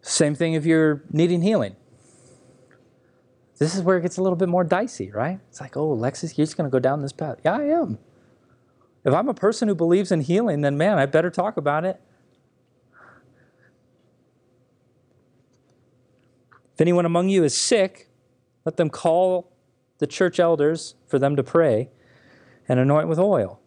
[0.00, 1.74] Same thing if you're needing healing.
[3.58, 5.40] This is where it gets a little bit more dicey, right?
[5.48, 7.40] It's like, oh, Lexus, you're just going to go down this path.
[7.44, 7.98] Yeah, I am.
[9.04, 12.00] If I'm a person who believes in healing, then man, I better talk about it.
[16.74, 18.08] If anyone among you is sick,
[18.64, 19.49] let them call
[20.00, 21.90] the church elders for them to pray
[22.68, 23.60] and anoint with oil.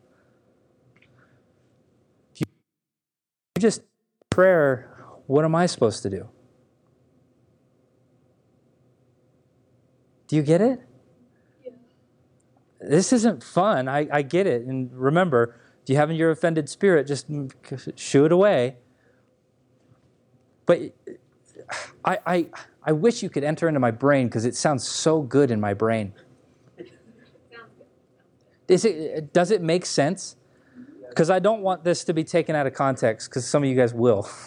[2.36, 3.81] If you just
[4.29, 6.27] prayer, what am I supposed to do?
[10.27, 10.81] Do you get it?
[12.81, 13.88] This isn't fun.
[13.88, 14.63] I, I get it.
[14.63, 17.27] And remember, if you have in your offended spirit, just
[17.95, 18.77] shoo it away.
[20.65, 20.93] But
[22.03, 22.47] I, I,
[22.84, 25.73] I wish you could enter into my brain because it sounds so good in my
[25.73, 26.13] brain.
[28.68, 30.36] Is it, does it make sense?
[31.09, 33.76] Because I don't want this to be taken out of context because some of you
[33.76, 34.28] guys will.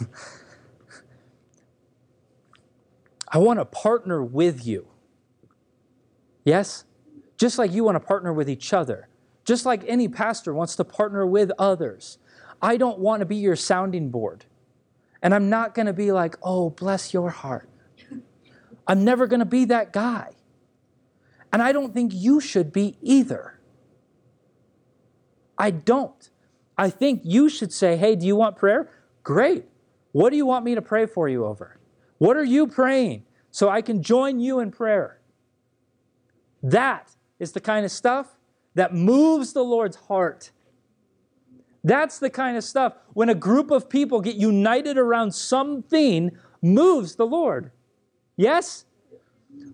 [3.29, 4.89] I want to partner with you.
[6.45, 6.85] Yes?
[7.37, 9.09] Just like you want to partner with each other.
[9.45, 12.19] Just like any pastor wants to partner with others.
[12.63, 14.47] I don't want to be your sounding board.
[15.23, 17.69] And I'm not going to be like, oh, bless your heart.
[18.87, 20.33] I'm never going to be that guy.
[21.53, 23.56] And I don't think you should be either.
[25.59, 26.31] I don't.
[26.79, 28.91] I think you should say, hey, do you want prayer?
[29.23, 29.65] Great.
[30.13, 31.79] What do you want me to pray for you over?
[32.19, 35.21] What are you praying so I can join you in prayer?
[36.63, 38.39] That is the kind of stuff
[38.75, 40.51] that moves the Lord's heart.
[41.85, 47.17] That's the kind of stuff when a group of people get united around something moves
[47.17, 47.71] the Lord.
[48.37, 48.86] Yes?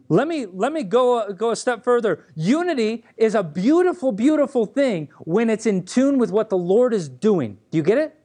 [0.08, 2.26] Let me let me go go a step further.
[2.34, 7.08] Unity is a beautiful beautiful thing when it's in tune with what the Lord is
[7.08, 7.58] doing.
[7.70, 8.18] Do you get it?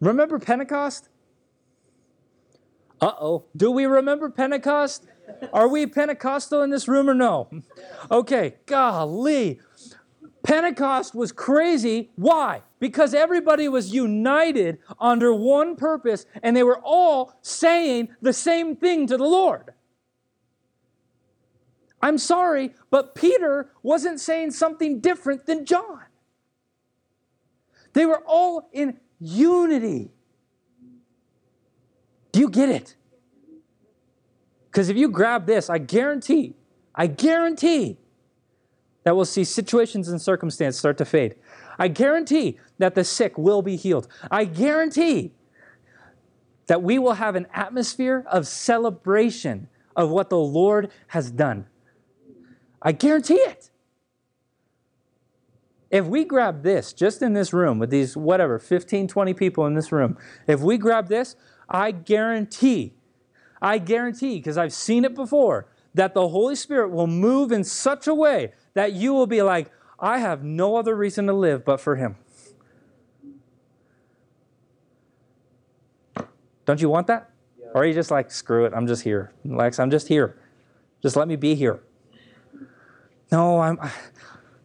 [0.00, 1.08] Remember Pentecost?
[3.00, 3.44] Uh-oh.
[3.56, 5.04] Do we remember Pentecost?
[5.52, 7.48] Are we Pentecostal in this room or no?
[8.10, 9.60] Okay, golly.
[10.42, 12.10] Pentecost was crazy.
[12.16, 12.62] Why?
[12.80, 19.06] Because everybody was united under one purpose and they were all saying the same thing
[19.06, 19.72] to the Lord.
[22.02, 26.00] I'm sorry, but Peter wasn't saying something different than John.
[27.92, 30.10] They were all in unity.
[32.32, 32.96] Do you get it?
[34.66, 36.54] Because if you grab this, I guarantee,
[36.94, 37.98] I guarantee
[39.04, 41.36] that we'll see situations and circumstances start to fade.
[41.78, 44.08] I guarantee that the sick will be healed.
[44.30, 45.32] I guarantee
[46.66, 51.66] that we will have an atmosphere of celebration of what the Lord has done.
[52.82, 53.70] I guarantee it.
[55.90, 59.74] If we grab this just in this room with these, whatever, 15, 20 people in
[59.74, 60.16] this room,
[60.46, 61.36] if we grab this,
[61.68, 62.94] I guarantee,
[63.60, 68.06] I guarantee, because I've seen it before, that the Holy Spirit will move in such
[68.06, 69.70] a way that you will be like,
[70.00, 72.16] I have no other reason to live but for Him.
[76.64, 77.30] Don't you want that?
[77.60, 77.66] Yeah.
[77.74, 79.32] Or are you just like, screw it, I'm just here.
[79.44, 80.38] Lex, I'm just here.
[81.02, 81.82] Just let me be here.
[83.32, 83.78] No, I'm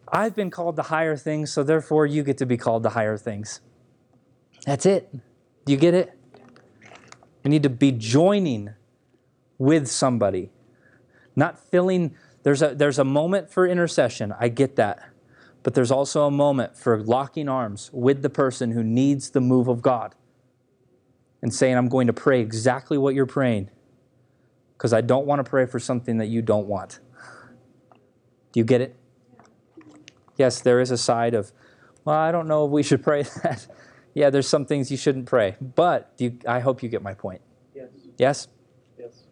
[0.10, 3.18] I've been called to higher things, so therefore you get to be called to higher
[3.18, 3.62] things.
[4.66, 5.10] That's it.
[5.66, 6.14] Do you get it?
[7.44, 8.74] We need to be joining
[9.58, 10.52] with somebody,
[11.36, 12.16] not filling.
[12.44, 14.34] There's a, there's a moment for intercession.
[14.38, 15.10] I get that.
[15.64, 19.68] But there's also a moment for locking arms with the person who needs the move
[19.68, 20.16] of God
[21.42, 23.70] and saying, I'm going to pray exactly what you're praying
[24.78, 27.00] because I don't want to pray for something that you don't want.
[28.52, 28.96] Do you get it?
[30.38, 31.52] Yes, there is a side of,
[32.06, 33.68] well, I don't know if we should pray that.
[34.14, 35.56] yeah, there's some things you shouldn't pray.
[35.60, 37.42] But you, I hope you get my point.
[37.76, 37.90] Yes.
[38.18, 38.48] Yes?
[38.98, 39.24] Yes.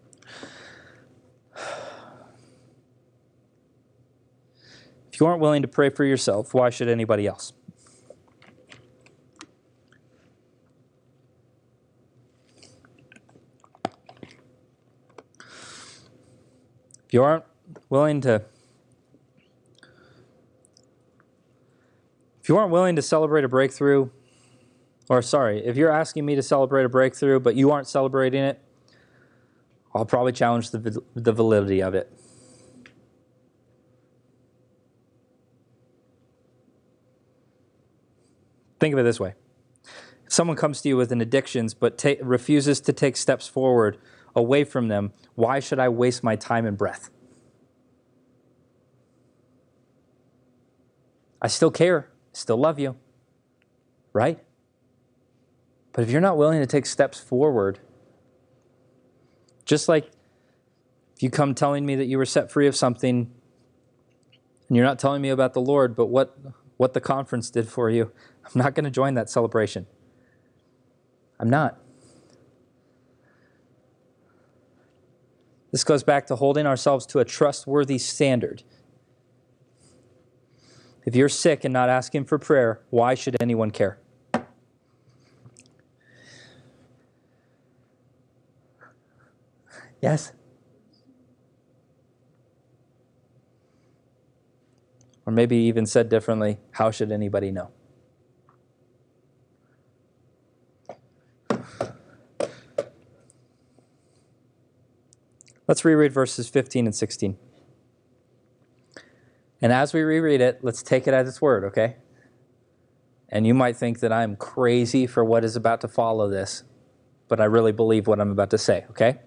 [5.11, 7.53] If you aren't willing to pray for yourself, why should anybody else?
[17.05, 17.45] If you aren't
[17.89, 18.43] willing to
[22.45, 24.07] if you aren't willing to celebrate a breakthrough
[25.09, 28.61] or sorry, if you're asking me to celebrate a breakthrough but you aren't celebrating it,
[29.95, 32.15] I'll probably challenge the, the validity of it.
[38.79, 39.33] Think of it this way.
[40.27, 43.97] If someone comes to you with an addictions but ta- refuses to take steps forward
[44.35, 47.09] away from them, why should I waste my time and breath?
[51.41, 52.95] I still care, still love you,
[54.13, 54.39] right?
[55.93, 57.79] But if you're not willing to take steps forward,
[59.63, 60.11] just like
[61.15, 63.31] if you come telling me that you were set free of something
[64.67, 66.37] and you're not telling me about the Lord, but what,
[66.77, 68.11] what the conference did for you,
[68.45, 69.87] I'm not going to join that celebration.
[71.39, 71.79] I'm not.
[75.71, 78.63] This goes back to holding ourselves to a trustworthy standard.
[81.05, 83.99] If you're sick and not asking for prayer, why should anyone care?
[90.01, 90.33] Yes?
[95.25, 97.71] Or maybe even said differently, how should anybody know?
[105.67, 107.37] Let's reread verses 15 and 16.
[109.65, 111.95] And as we reread it, let's take it at its word, okay?
[113.29, 116.61] And you might think that I'm crazy for what is about to follow this,
[117.27, 119.21] but I really believe what I'm about to say, okay?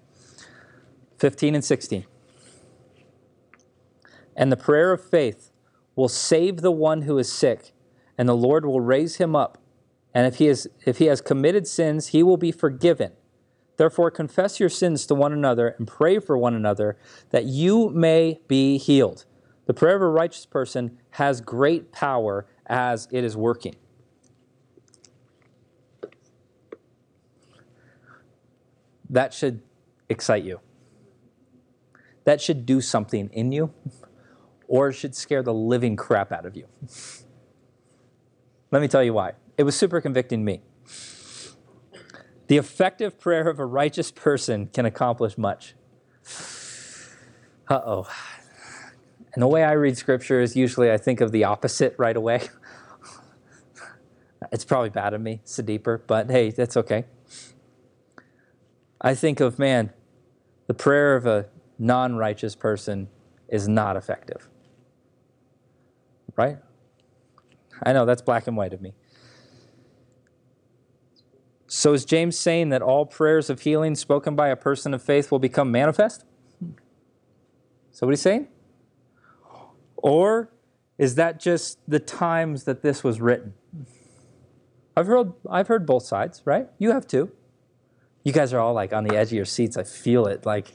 [1.17, 2.05] 15 and 16.
[4.37, 5.51] And the prayer of faith
[5.97, 7.73] will save the one who is sick,
[8.17, 9.57] and the Lord will raise him up.
[10.13, 13.11] And if he, is, if he has committed sins, he will be forgiven.
[13.75, 16.97] Therefore, confess your sins to one another and pray for one another
[17.31, 19.25] that you may be healed.
[19.69, 23.75] The prayer of a righteous person has great power as it is working.
[29.07, 29.61] That should
[30.09, 30.59] excite you.
[32.23, 33.71] That should do something in you,
[34.67, 36.65] or should scare the living crap out of you.
[38.71, 39.33] Let me tell you why.
[39.55, 40.63] It was super convicting me.
[42.47, 45.75] The effective prayer of a righteous person can accomplish much.
[47.67, 48.07] Uh oh.
[49.33, 52.49] And the way I read scripture is usually I think of the opposite right away.
[54.51, 57.05] it's probably bad of me, it's deeper, but hey, that's okay.
[59.01, 59.93] I think of, man,
[60.67, 63.07] the prayer of a non righteous person
[63.47, 64.49] is not effective.
[66.35, 66.57] Right?
[67.83, 68.93] I know that's black and white of me.
[71.67, 75.31] So is James saying that all prayers of healing spoken by a person of faith
[75.31, 76.25] will become manifest?
[77.91, 78.47] So what he's saying?
[80.01, 80.49] Or
[80.97, 83.53] is that just the times that this was written?
[84.95, 86.67] I've heard I've heard both sides, right?
[86.77, 87.31] You have too.
[88.23, 89.77] You guys are all like on the edge of your seats.
[89.77, 90.73] I feel it, like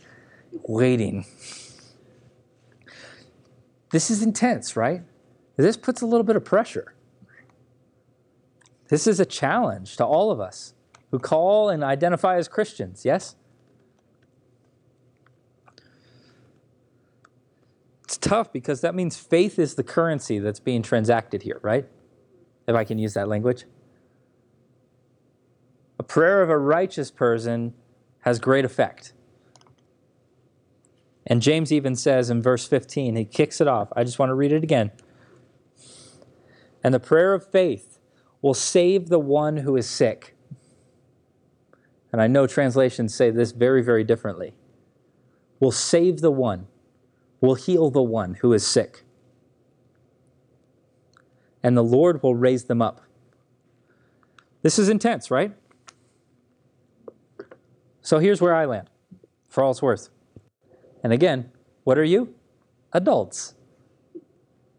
[0.66, 1.26] waiting.
[3.90, 5.02] This is intense, right?
[5.56, 6.94] This puts a little bit of pressure.
[8.88, 10.74] This is a challenge to all of us
[11.10, 13.36] who call and identify as Christians, yes?
[18.14, 21.84] It's tough because that means faith is the currency that's being transacted here, right?
[22.68, 23.64] If I can use that language.
[25.98, 27.74] A prayer of a righteous person
[28.20, 29.14] has great effect.
[31.26, 33.88] And James even says in verse 15, he kicks it off.
[33.96, 34.92] I just want to read it again.
[36.84, 37.98] And the prayer of faith
[38.40, 40.36] will save the one who is sick.
[42.12, 44.54] And I know translations say this very, very differently.
[45.58, 46.68] Will save the one,
[47.44, 49.04] will heal the one who is sick.
[51.62, 53.00] And the Lord will raise them up.
[54.62, 55.54] This is intense, right?
[58.00, 58.88] So here's where I land,
[59.48, 60.08] for all it's worth.
[61.02, 61.50] And again,
[61.84, 62.34] what are you?
[62.92, 63.54] Adults.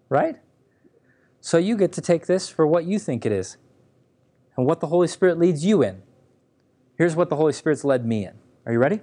[0.10, 0.38] Right?
[1.42, 3.58] So you get to take this for what you think it is
[4.58, 6.02] and what the Holy Spirit leads you in.
[6.98, 8.34] Here's what the Holy Spirit's led me in.
[8.66, 9.02] Are you ready?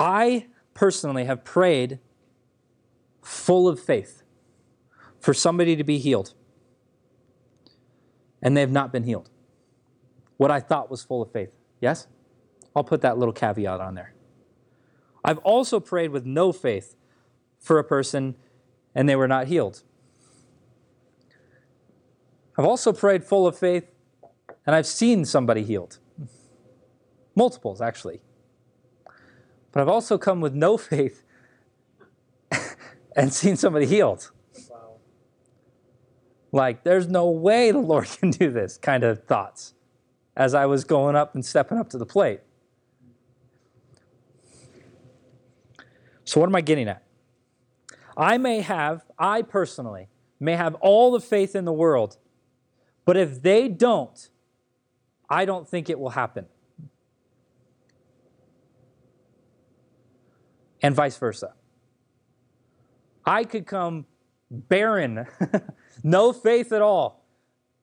[0.00, 1.98] I personally have prayed
[3.22, 4.22] full of faith
[5.20, 6.32] for somebody to be healed,
[8.40, 9.28] and they have not been healed.
[10.38, 11.50] What I thought was full of faith.
[11.82, 12.06] Yes?
[12.74, 14.14] I'll put that little caveat on there.
[15.22, 16.96] I've also prayed with no faith
[17.58, 18.36] for a person
[18.94, 19.82] and they were not healed.
[22.56, 23.84] I've also prayed full of faith
[24.66, 25.98] and I've seen somebody healed.
[27.34, 28.22] Multiples, actually.
[29.72, 31.24] But I've also come with no faith
[33.16, 34.30] and seen somebody healed.
[34.68, 34.96] Wow.
[36.52, 39.74] Like, there's no way the Lord can do this kind of thoughts
[40.36, 42.40] as I was going up and stepping up to the plate.
[46.24, 47.02] So, what am I getting at?
[48.16, 50.08] I may have, I personally,
[50.38, 52.18] may have all the faith in the world,
[53.04, 54.28] but if they don't,
[55.28, 56.46] I don't think it will happen.
[60.82, 61.54] And vice versa.
[63.24, 64.06] I could come
[64.50, 65.26] barren,
[66.02, 67.24] no faith at all,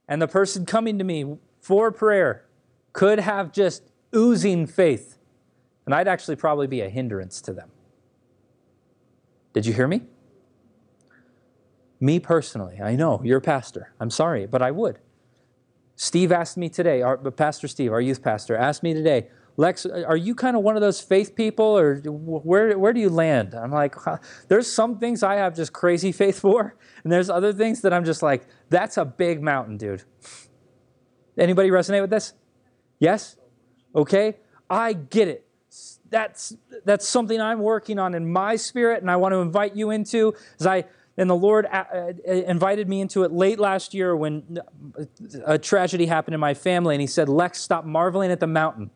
[0.08, 2.46] and the person coming to me for prayer
[2.94, 3.84] could have just
[4.16, 5.18] oozing faith,
[5.86, 7.70] and I'd actually probably be a hindrance to them.
[9.54, 10.02] Did you hear me?
[12.00, 13.94] Me personally, I know you're a pastor.
[14.00, 15.00] I'm sorry, but I would.
[15.96, 19.28] Steve asked me today, our, Pastor Steve, our youth pastor, asked me today,
[19.60, 23.10] Lex, are you kind of one of those faith people, or where, where do you
[23.10, 23.56] land?
[23.56, 23.96] I'm like,
[24.48, 28.06] there's some things I have just crazy faith for, and there's other things that I'm
[28.06, 30.04] just like, that's a big mountain, dude.
[31.40, 32.34] Anybody resonate with this?
[33.00, 33.36] Yes?
[33.96, 34.38] Okay?
[34.70, 35.48] I get it.
[36.10, 36.56] That's,
[36.86, 40.36] that's something I'm working on in my spirit, and I want to invite you into
[40.60, 40.86] as I
[41.20, 44.60] and the Lord uh, uh, invited me into it late last year when
[45.48, 48.92] a tragedy happened in my family, and He said, Lex, stop marveling at the mountain.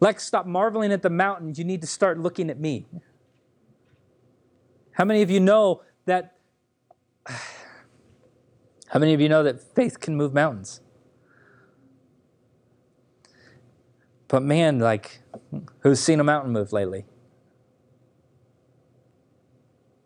[0.00, 1.58] Lex, stop marveling at the mountains.
[1.58, 2.86] You need to start looking at me.
[4.92, 6.36] How many of you know that?
[7.26, 10.80] How many of you know that faith can move mountains?
[14.26, 15.20] But man, like,
[15.80, 17.04] who's seen a mountain move lately?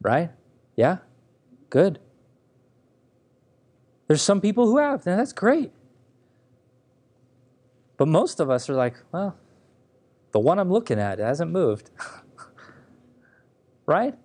[0.02, 0.30] Right?
[0.76, 0.98] Yeah?
[1.70, 1.98] Good.
[4.06, 5.72] There's some people who have, and that's great.
[7.96, 9.36] But most of us are like, well,
[10.34, 11.92] the one I'm looking at hasn't moved.
[13.86, 14.16] right?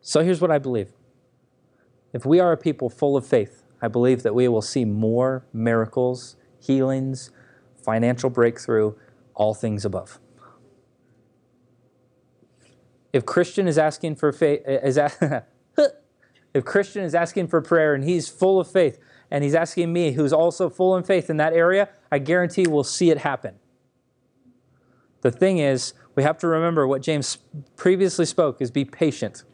[0.00, 0.90] So here's what I believe.
[2.12, 5.46] If we are a people full of faith, I believe that we will see more
[5.52, 7.30] miracles, healings,
[7.76, 8.94] financial breakthrough,
[9.34, 10.18] all things above.
[13.12, 14.98] If Christian is asking for faith, is
[16.54, 18.98] if Christian is asking for prayer and he's full of faith,
[19.30, 22.84] and he's asking me, who's also full in faith in that area, I guarantee we'll
[22.84, 23.56] see it happen.
[25.20, 27.38] The thing is, we have to remember what James
[27.76, 29.44] previously spoke is be patient.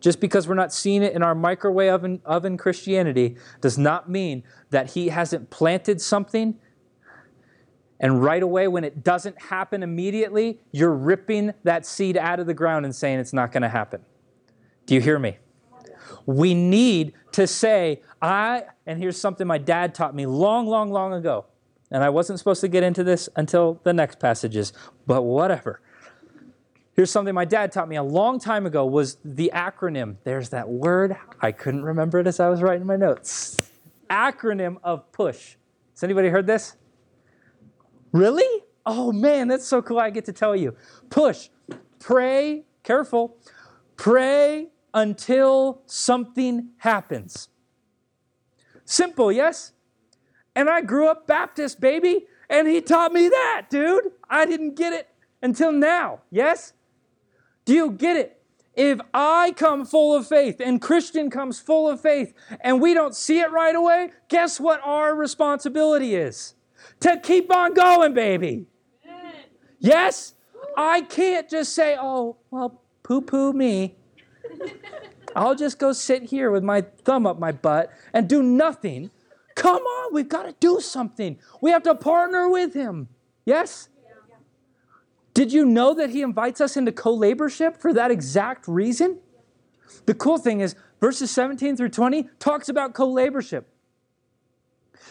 [0.00, 4.42] Just because we're not seeing it in our microwave oven, oven Christianity does not mean
[4.70, 6.56] that he hasn't planted something
[8.00, 12.54] and right away, when it doesn't happen immediately, you're ripping that seed out of the
[12.54, 14.00] ground and saying it's not going to happen.
[14.86, 15.36] Do you hear me?
[16.26, 21.12] We need to say, I, and here's something my dad taught me long, long, long
[21.12, 21.46] ago.
[21.90, 24.72] And I wasn't supposed to get into this until the next passages,
[25.06, 25.80] but whatever.
[26.94, 30.16] Here's something my dad taught me a long time ago was the acronym.
[30.24, 31.16] There's that word.
[31.40, 33.70] I couldn't remember it as I was writing my notes.
[34.10, 35.56] Acronym of push.
[35.94, 36.76] Has anybody heard this?
[38.12, 38.64] Really?
[38.84, 39.98] Oh man, that's so cool.
[39.98, 40.76] I get to tell you.
[41.10, 41.48] Push.
[42.00, 43.36] Pray, careful.
[43.96, 47.48] Pray until something happens.
[48.84, 49.72] Simple, yes?
[50.54, 54.10] And I grew up Baptist, baby, and he taught me that, dude.
[54.28, 55.08] I didn't get it
[55.42, 56.72] until now, yes?
[57.64, 58.42] Do you get it?
[58.74, 63.14] If I come full of faith and Christian comes full of faith and we don't
[63.14, 66.54] see it right away, guess what our responsibility is?
[67.00, 68.66] To keep on going, baby.
[69.78, 70.34] Yes?
[70.76, 73.96] I can't just say, oh, well, poo poo me.
[75.36, 79.10] I'll just go sit here with my thumb up my butt and do nothing.
[79.54, 81.38] Come on, we've got to do something.
[81.60, 83.08] We have to partner with him.
[83.44, 83.88] Yes?
[85.34, 89.18] Did you know that he invites us into co laborship for that exact reason?
[90.06, 93.68] The cool thing is, verses 17 through 20 talks about co laborship.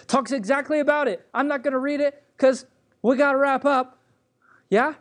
[0.07, 1.25] Talks exactly about it.
[1.33, 2.65] I'm not going to read it because
[3.01, 3.99] we got to wrap up.
[4.69, 4.95] Yeah?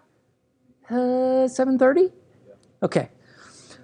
[0.89, 2.13] Uh, 7.30?
[2.83, 3.11] Okay.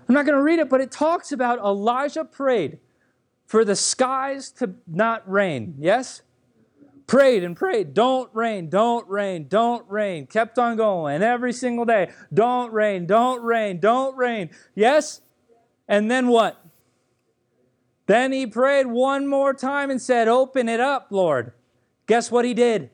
[0.09, 2.79] I'm not going to read it, but it talks about Elijah prayed
[3.47, 5.75] for the skies to not rain.
[5.79, 6.23] Yes?
[7.07, 10.27] Prayed and prayed, don't rain, don't rain, don't rain.
[10.27, 12.11] Kept on going and every single day.
[12.33, 14.51] Don't rain, don't rain, don't rain.
[14.75, 15.21] Yes?
[15.87, 16.65] And then what?
[18.07, 21.53] Then he prayed one more time and said, Open it up, Lord.
[22.07, 22.91] Guess what he did?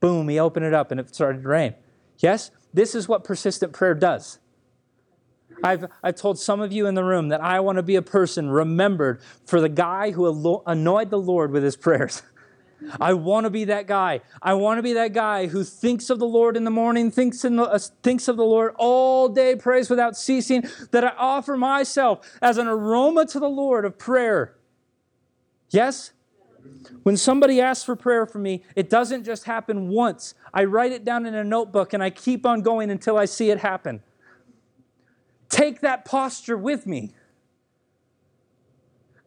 [0.00, 1.74] Boom, he opened it up and it started to rain.
[2.18, 2.50] Yes?
[2.72, 4.38] This is what persistent prayer does.
[5.62, 8.02] I've, I've told some of you in the room that I want to be a
[8.02, 12.22] person remembered for the guy who annoyed the Lord with his prayers.
[13.00, 14.20] I want to be that guy.
[14.42, 17.44] I want to be that guy who thinks of the Lord in the morning, thinks,
[17.44, 21.56] in the, uh, thinks of the Lord all day, prays without ceasing, that I offer
[21.56, 24.56] myself as an aroma to the Lord of prayer.
[25.70, 26.12] Yes?
[27.02, 30.34] When somebody asks for prayer from me, it doesn't just happen once.
[30.52, 33.50] I write it down in a notebook and I keep on going until I see
[33.50, 34.02] it happen
[35.54, 37.12] take that posture with me.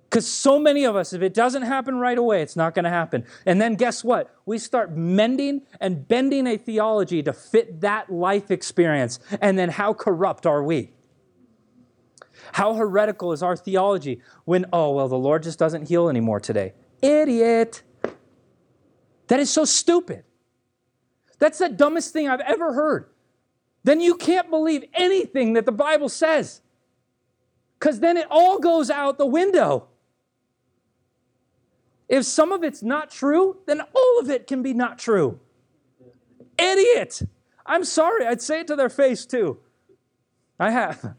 [0.10, 2.90] Because so many of us, if it doesn't happen right away, it's not going to
[2.90, 3.26] happen.
[3.46, 4.34] And then guess what?
[4.46, 9.20] We start mending and bending a theology to fit that life experience.
[9.42, 10.92] And then how corrupt are we?
[12.54, 16.74] How heretical is our theology when, oh, well, the Lord just doesn't heal anymore today?
[17.02, 17.84] Idiot.
[19.28, 20.24] That is so stupid.
[21.40, 23.10] That's the dumbest thing I've ever heard
[23.88, 26.62] then you can't believe anything that the Bible says.
[27.80, 29.88] Because then it all goes out the window.
[32.10, 35.40] If some of it's not true, then all of it can be not true.
[36.60, 37.22] Idiot!
[37.66, 39.60] I'm sorry, I'd say it to their face too.
[40.60, 41.16] I have.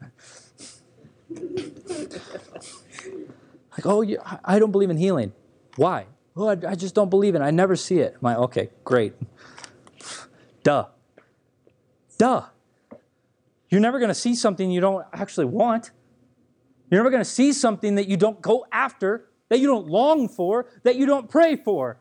[1.31, 2.21] like,
[3.87, 4.05] oh,
[4.45, 5.33] I don't believe in healing.
[5.77, 6.05] Why?
[6.37, 7.47] Oh, I just don't believe in it.
[7.47, 8.19] I never see it.
[8.21, 9.14] My, okay, great.
[10.62, 10.85] Duh.
[12.19, 12.45] Duh.
[13.71, 15.91] You're never going to see something you don't actually want.
[16.91, 20.29] You're never going to see something that you don't go after, that you don't long
[20.29, 22.01] for, that you don't pray for.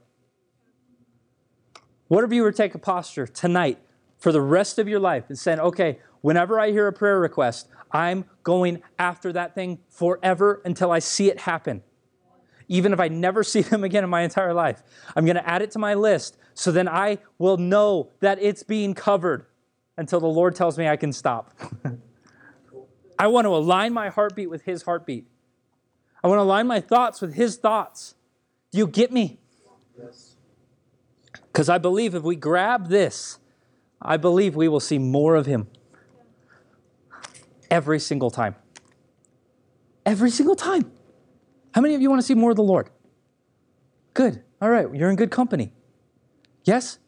[2.08, 3.80] What you were to take a posture tonight
[4.18, 7.68] for the rest of your life and saying, okay, whenever I hear a prayer request,
[7.92, 11.84] I'm going after that thing forever until I see it happen.
[12.70, 14.84] Even if I never see them again in my entire life,
[15.16, 18.64] I'm going to add it to my list so then I will know that it's
[18.64, 19.46] being covered
[19.98, 21.54] until the Lord tells me I can stop.
[23.20, 25.28] I want to align my heartbeat with His heartbeat.
[26.24, 28.16] I want to align my thoughts with His thoughts.
[28.72, 29.40] Do you get me?
[30.00, 30.36] Yes.
[31.48, 33.40] Because I believe if we grab this,
[34.02, 35.68] I believe we will see more of Him
[37.72, 38.56] every single time.
[40.06, 40.92] Every single time.
[41.74, 42.90] How many of you want to see more of the Lord?
[44.14, 44.44] Good.
[44.62, 44.88] All right.
[44.94, 45.72] You're in good company.
[46.64, 47.00] Yes?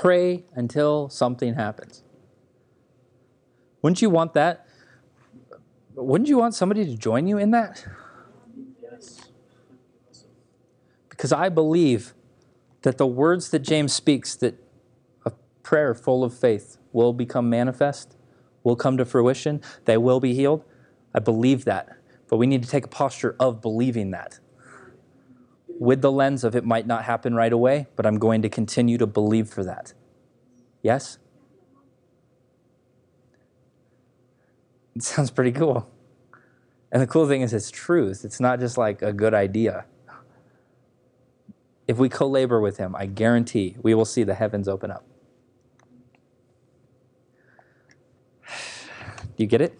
[0.00, 2.04] Pray until something happens.
[3.82, 4.64] Wouldn't you want that?
[5.96, 7.84] Wouldn't you want somebody to join you in that?
[8.80, 9.28] Yes.
[11.08, 12.14] Because I believe
[12.82, 14.62] that the words that James speaks, that
[15.26, 15.32] a
[15.64, 18.16] prayer full of faith will become manifest,
[18.62, 20.62] will come to fruition, they will be healed.
[21.12, 21.88] I believe that.
[22.28, 24.38] But we need to take a posture of believing that.
[25.78, 28.98] With the lens of it might not happen right away, but I'm going to continue
[28.98, 29.92] to believe for that.
[30.82, 31.18] Yes?
[34.96, 35.88] It sounds pretty cool.
[36.90, 38.24] And the cool thing is, it's truth.
[38.24, 39.84] It's not just like a good idea.
[41.86, 45.06] If we co labor with Him, I guarantee we will see the heavens open up.
[49.36, 49.78] Do you get it?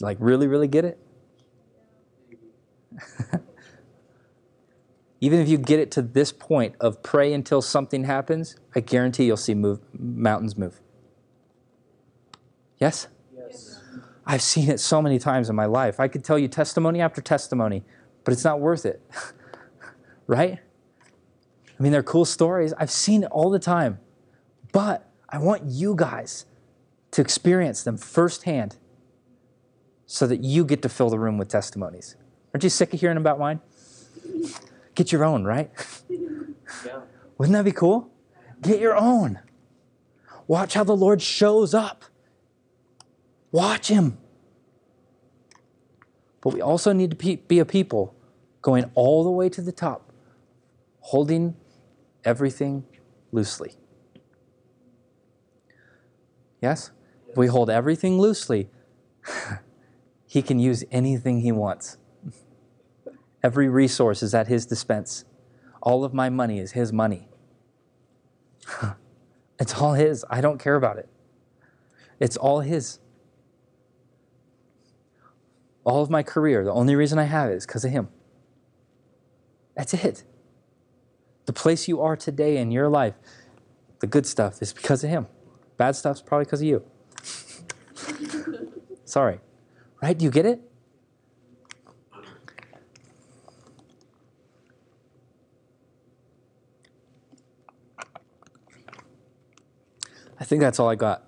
[0.00, 0.98] Like, really, really get it?
[5.20, 9.24] Even if you get it to this point of pray until something happens, I guarantee
[9.24, 10.80] you'll see move, mountains move.
[12.78, 13.08] Yes?
[13.34, 13.80] Yes.
[14.26, 15.98] I've seen it so many times in my life.
[15.98, 17.82] I could tell you testimony after testimony,
[18.24, 19.00] but it's not worth it.
[20.26, 20.58] right?
[21.78, 22.74] I mean, they're cool stories.
[22.78, 23.98] I've seen it all the time.
[24.72, 26.44] But I want you guys
[27.12, 28.76] to experience them firsthand
[30.06, 32.16] so that you get to fill the room with testimonies.
[32.52, 33.60] Aren't you sick of hearing about mine?
[34.94, 35.70] Get your own, right?
[36.08, 37.00] Yeah.
[37.38, 38.10] Wouldn't that be cool?
[38.62, 39.40] Get your own.
[40.46, 42.04] Watch how the Lord shows up.
[43.50, 44.18] Watch Him.
[46.40, 48.14] But we also need to pe- be a people
[48.62, 50.12] going all the way to the top,
[51.00, 51.56] holding
[52.24, 52.84] everything
[53.32, 53.72] loosely.
[56.60, 56.90] Yes?
[57.28, 58.70] If we hold everything loosely,
[60.26, 61.98] He can use anything He wants.
[63.46, 65.24] Every resource is at His dispense.
[65.80, 67.28] All of my money is His money.
[69.60, 70.24] it's all His.
[70.28, 71.08] I don't care about it.
[72.18, 72.98] It's all His.
[75.84, 78.08] All of my career, the only reason I have it is because of Him.
[79.76, 80.24] That's it.
[81.44, 83.14] The place you are today in your life,
[84.00, 85.28] the good stuff is because of Him.
[85.76, 86.82] Bad stuff's probably because of you.
[89.04, 89.38] Sorry.
[90.02, 90.18] Right?
[90.18, 90.68] Do you get it?
[100.46, 101.22] Think that's all I got.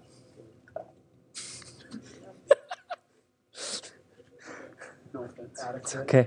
[5.76, 6.26] It's okay.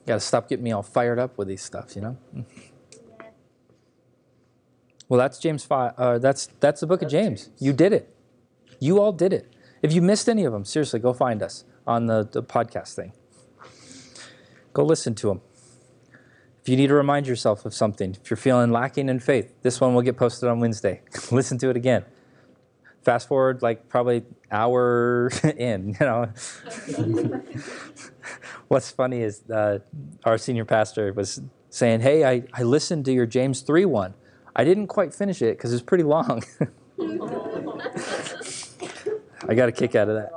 [0.00, 2.16] You gotta stop getting me all fired up with these stuff, you know?
[5.08, 5.94] Well, that's James five.
[5.98, 7.46] Uh, that's that's the book of James.
[7.46, 7.62] James.
[7.62, 8.14] You did it.
[8.80, 9.54] You all did it.
[9.82, 13.12] If you missed any of them, seriously, go find us on the, the podcast thing.
[14.72, 15.40] Go listen to them.
[16.64, 19.82] If you need to remind yourself of something, if you're feeling lacking in faith, this
[19.82, 21.02] one will get posted on Wednesday.
[21.30, 22.06] listen to it again.
[23.02, 25.94] Fast forward like probably hour in.
[26.00, 26.32] You know.
[28.68, 29.80] What's funny is uh,
[30.24, 34.14] our senior pastor was saying, "Hey, I, I listened to your James three one.
[34.56, 36.42] I didn't quite finish it because it's pretty long."
[39.46, 40.30] I got a kick out of that.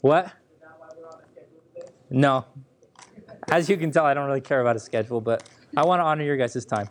[0.00, 0.32] What?
[2.10, 2.44] No.
[3.50, 6.04] As you can tell, I don't really care about a schedule, but I want to
[6.04, 6.88] honor your guys' time.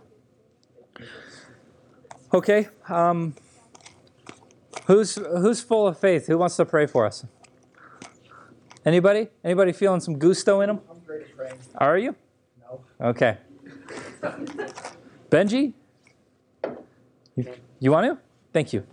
[2.34, 2.68] Okay.
[2.89, 3.36] Um,
[4.86, 6.28] who's who's full of faith?
[6.28, 7.26] Who wants to pray for us?
[8.86, 9.28] Anybody?
[9.43, 10.80] Anybody feeling some gusto in them?
[10.89, 11.60] I'm great at praying.
[11.76, 12.16] Are you?
[12.62, 12.82] No.
[13.01, 13.38] Okay.
[15.30, 15.74] Benji?
[17.36, 18.18] You, you want to?
[18.53, 18.84] Thank you.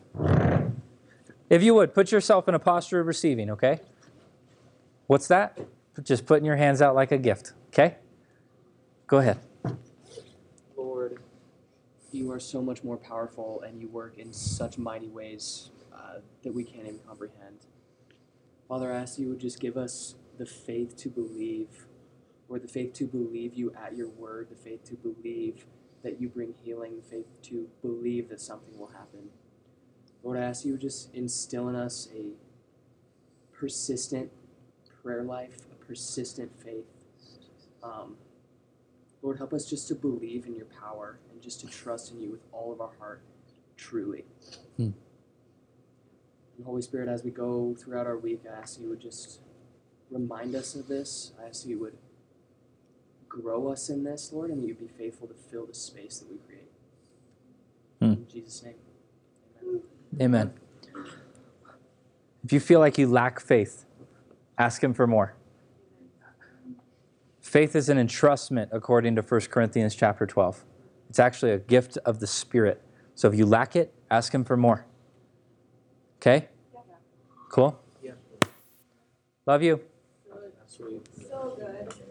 [1.48, 3.80] If you would, put yourself in a posture of receiving, okay?
[5.06, 5.58] What's that?
[6.02, 7.96] Just putting your hands out like a gift, okay?
[9.06, 9.38] Go ahead.
[10.76, 11.20] Lord,
[12.10, 16.52] you are so much more powerful and you work in such mighty ways uh, that
[16.52, 17.66] we can't even comprehend.
[18.68, 21.86] Father, I ask you would just give us the faith to believe,
[22.48, 25.66] or the faith to believe you at your word, the faith to believe
[26.02, 29.30] that you bring healing, the faith to believe that something will happen.
[30.22, 32.32] Lord, I ask you would just instill in us a
[33.56, 34.30] persistent
[35.02, 36.86] prayer life, persistent faith.
[37.82, 38.16] Um,
[39.22, 42.30] Lord, help us just to believe in your power and just to trust in you
[42.30, 43.22] with all of our heart,
[43.76, 44.24] truly.
[44.76, 44.90] Hmm.
[46.56, 49.40] And Holy Spirit, as we go throughout our week, I ask you would just
[50.10, 51.32] remind us of this.
[51.42, 51.96] I ask you would
[53.28, 56.30] grow us in this, Lord, and that you'd be faithful to fill the space that
[56.30, 56.70] we create.
[58.00, 58.22] Hmm.
[58.22, 58.74] In Jesus' name.
[59.62, 59.82] Amen.
[60.20, 60.52] Amen.
[62.44, 63.86] If you feel like you lack faith,
[64.58, 65.34] ask Him for more.
[67.54, 70.64] Faith is an entrustment according to 1 Corinthians chapter 12.
[71.08, 72.82] It's actually a gift of the Spirit.
[73.14, 74.84] So if you lack it, ask Him for more.
[76.16, 76.48] Okay?
[77.50, 77.78] Cool?
[79.46, 79.80] Love you.
[81.30, 82.03] So good.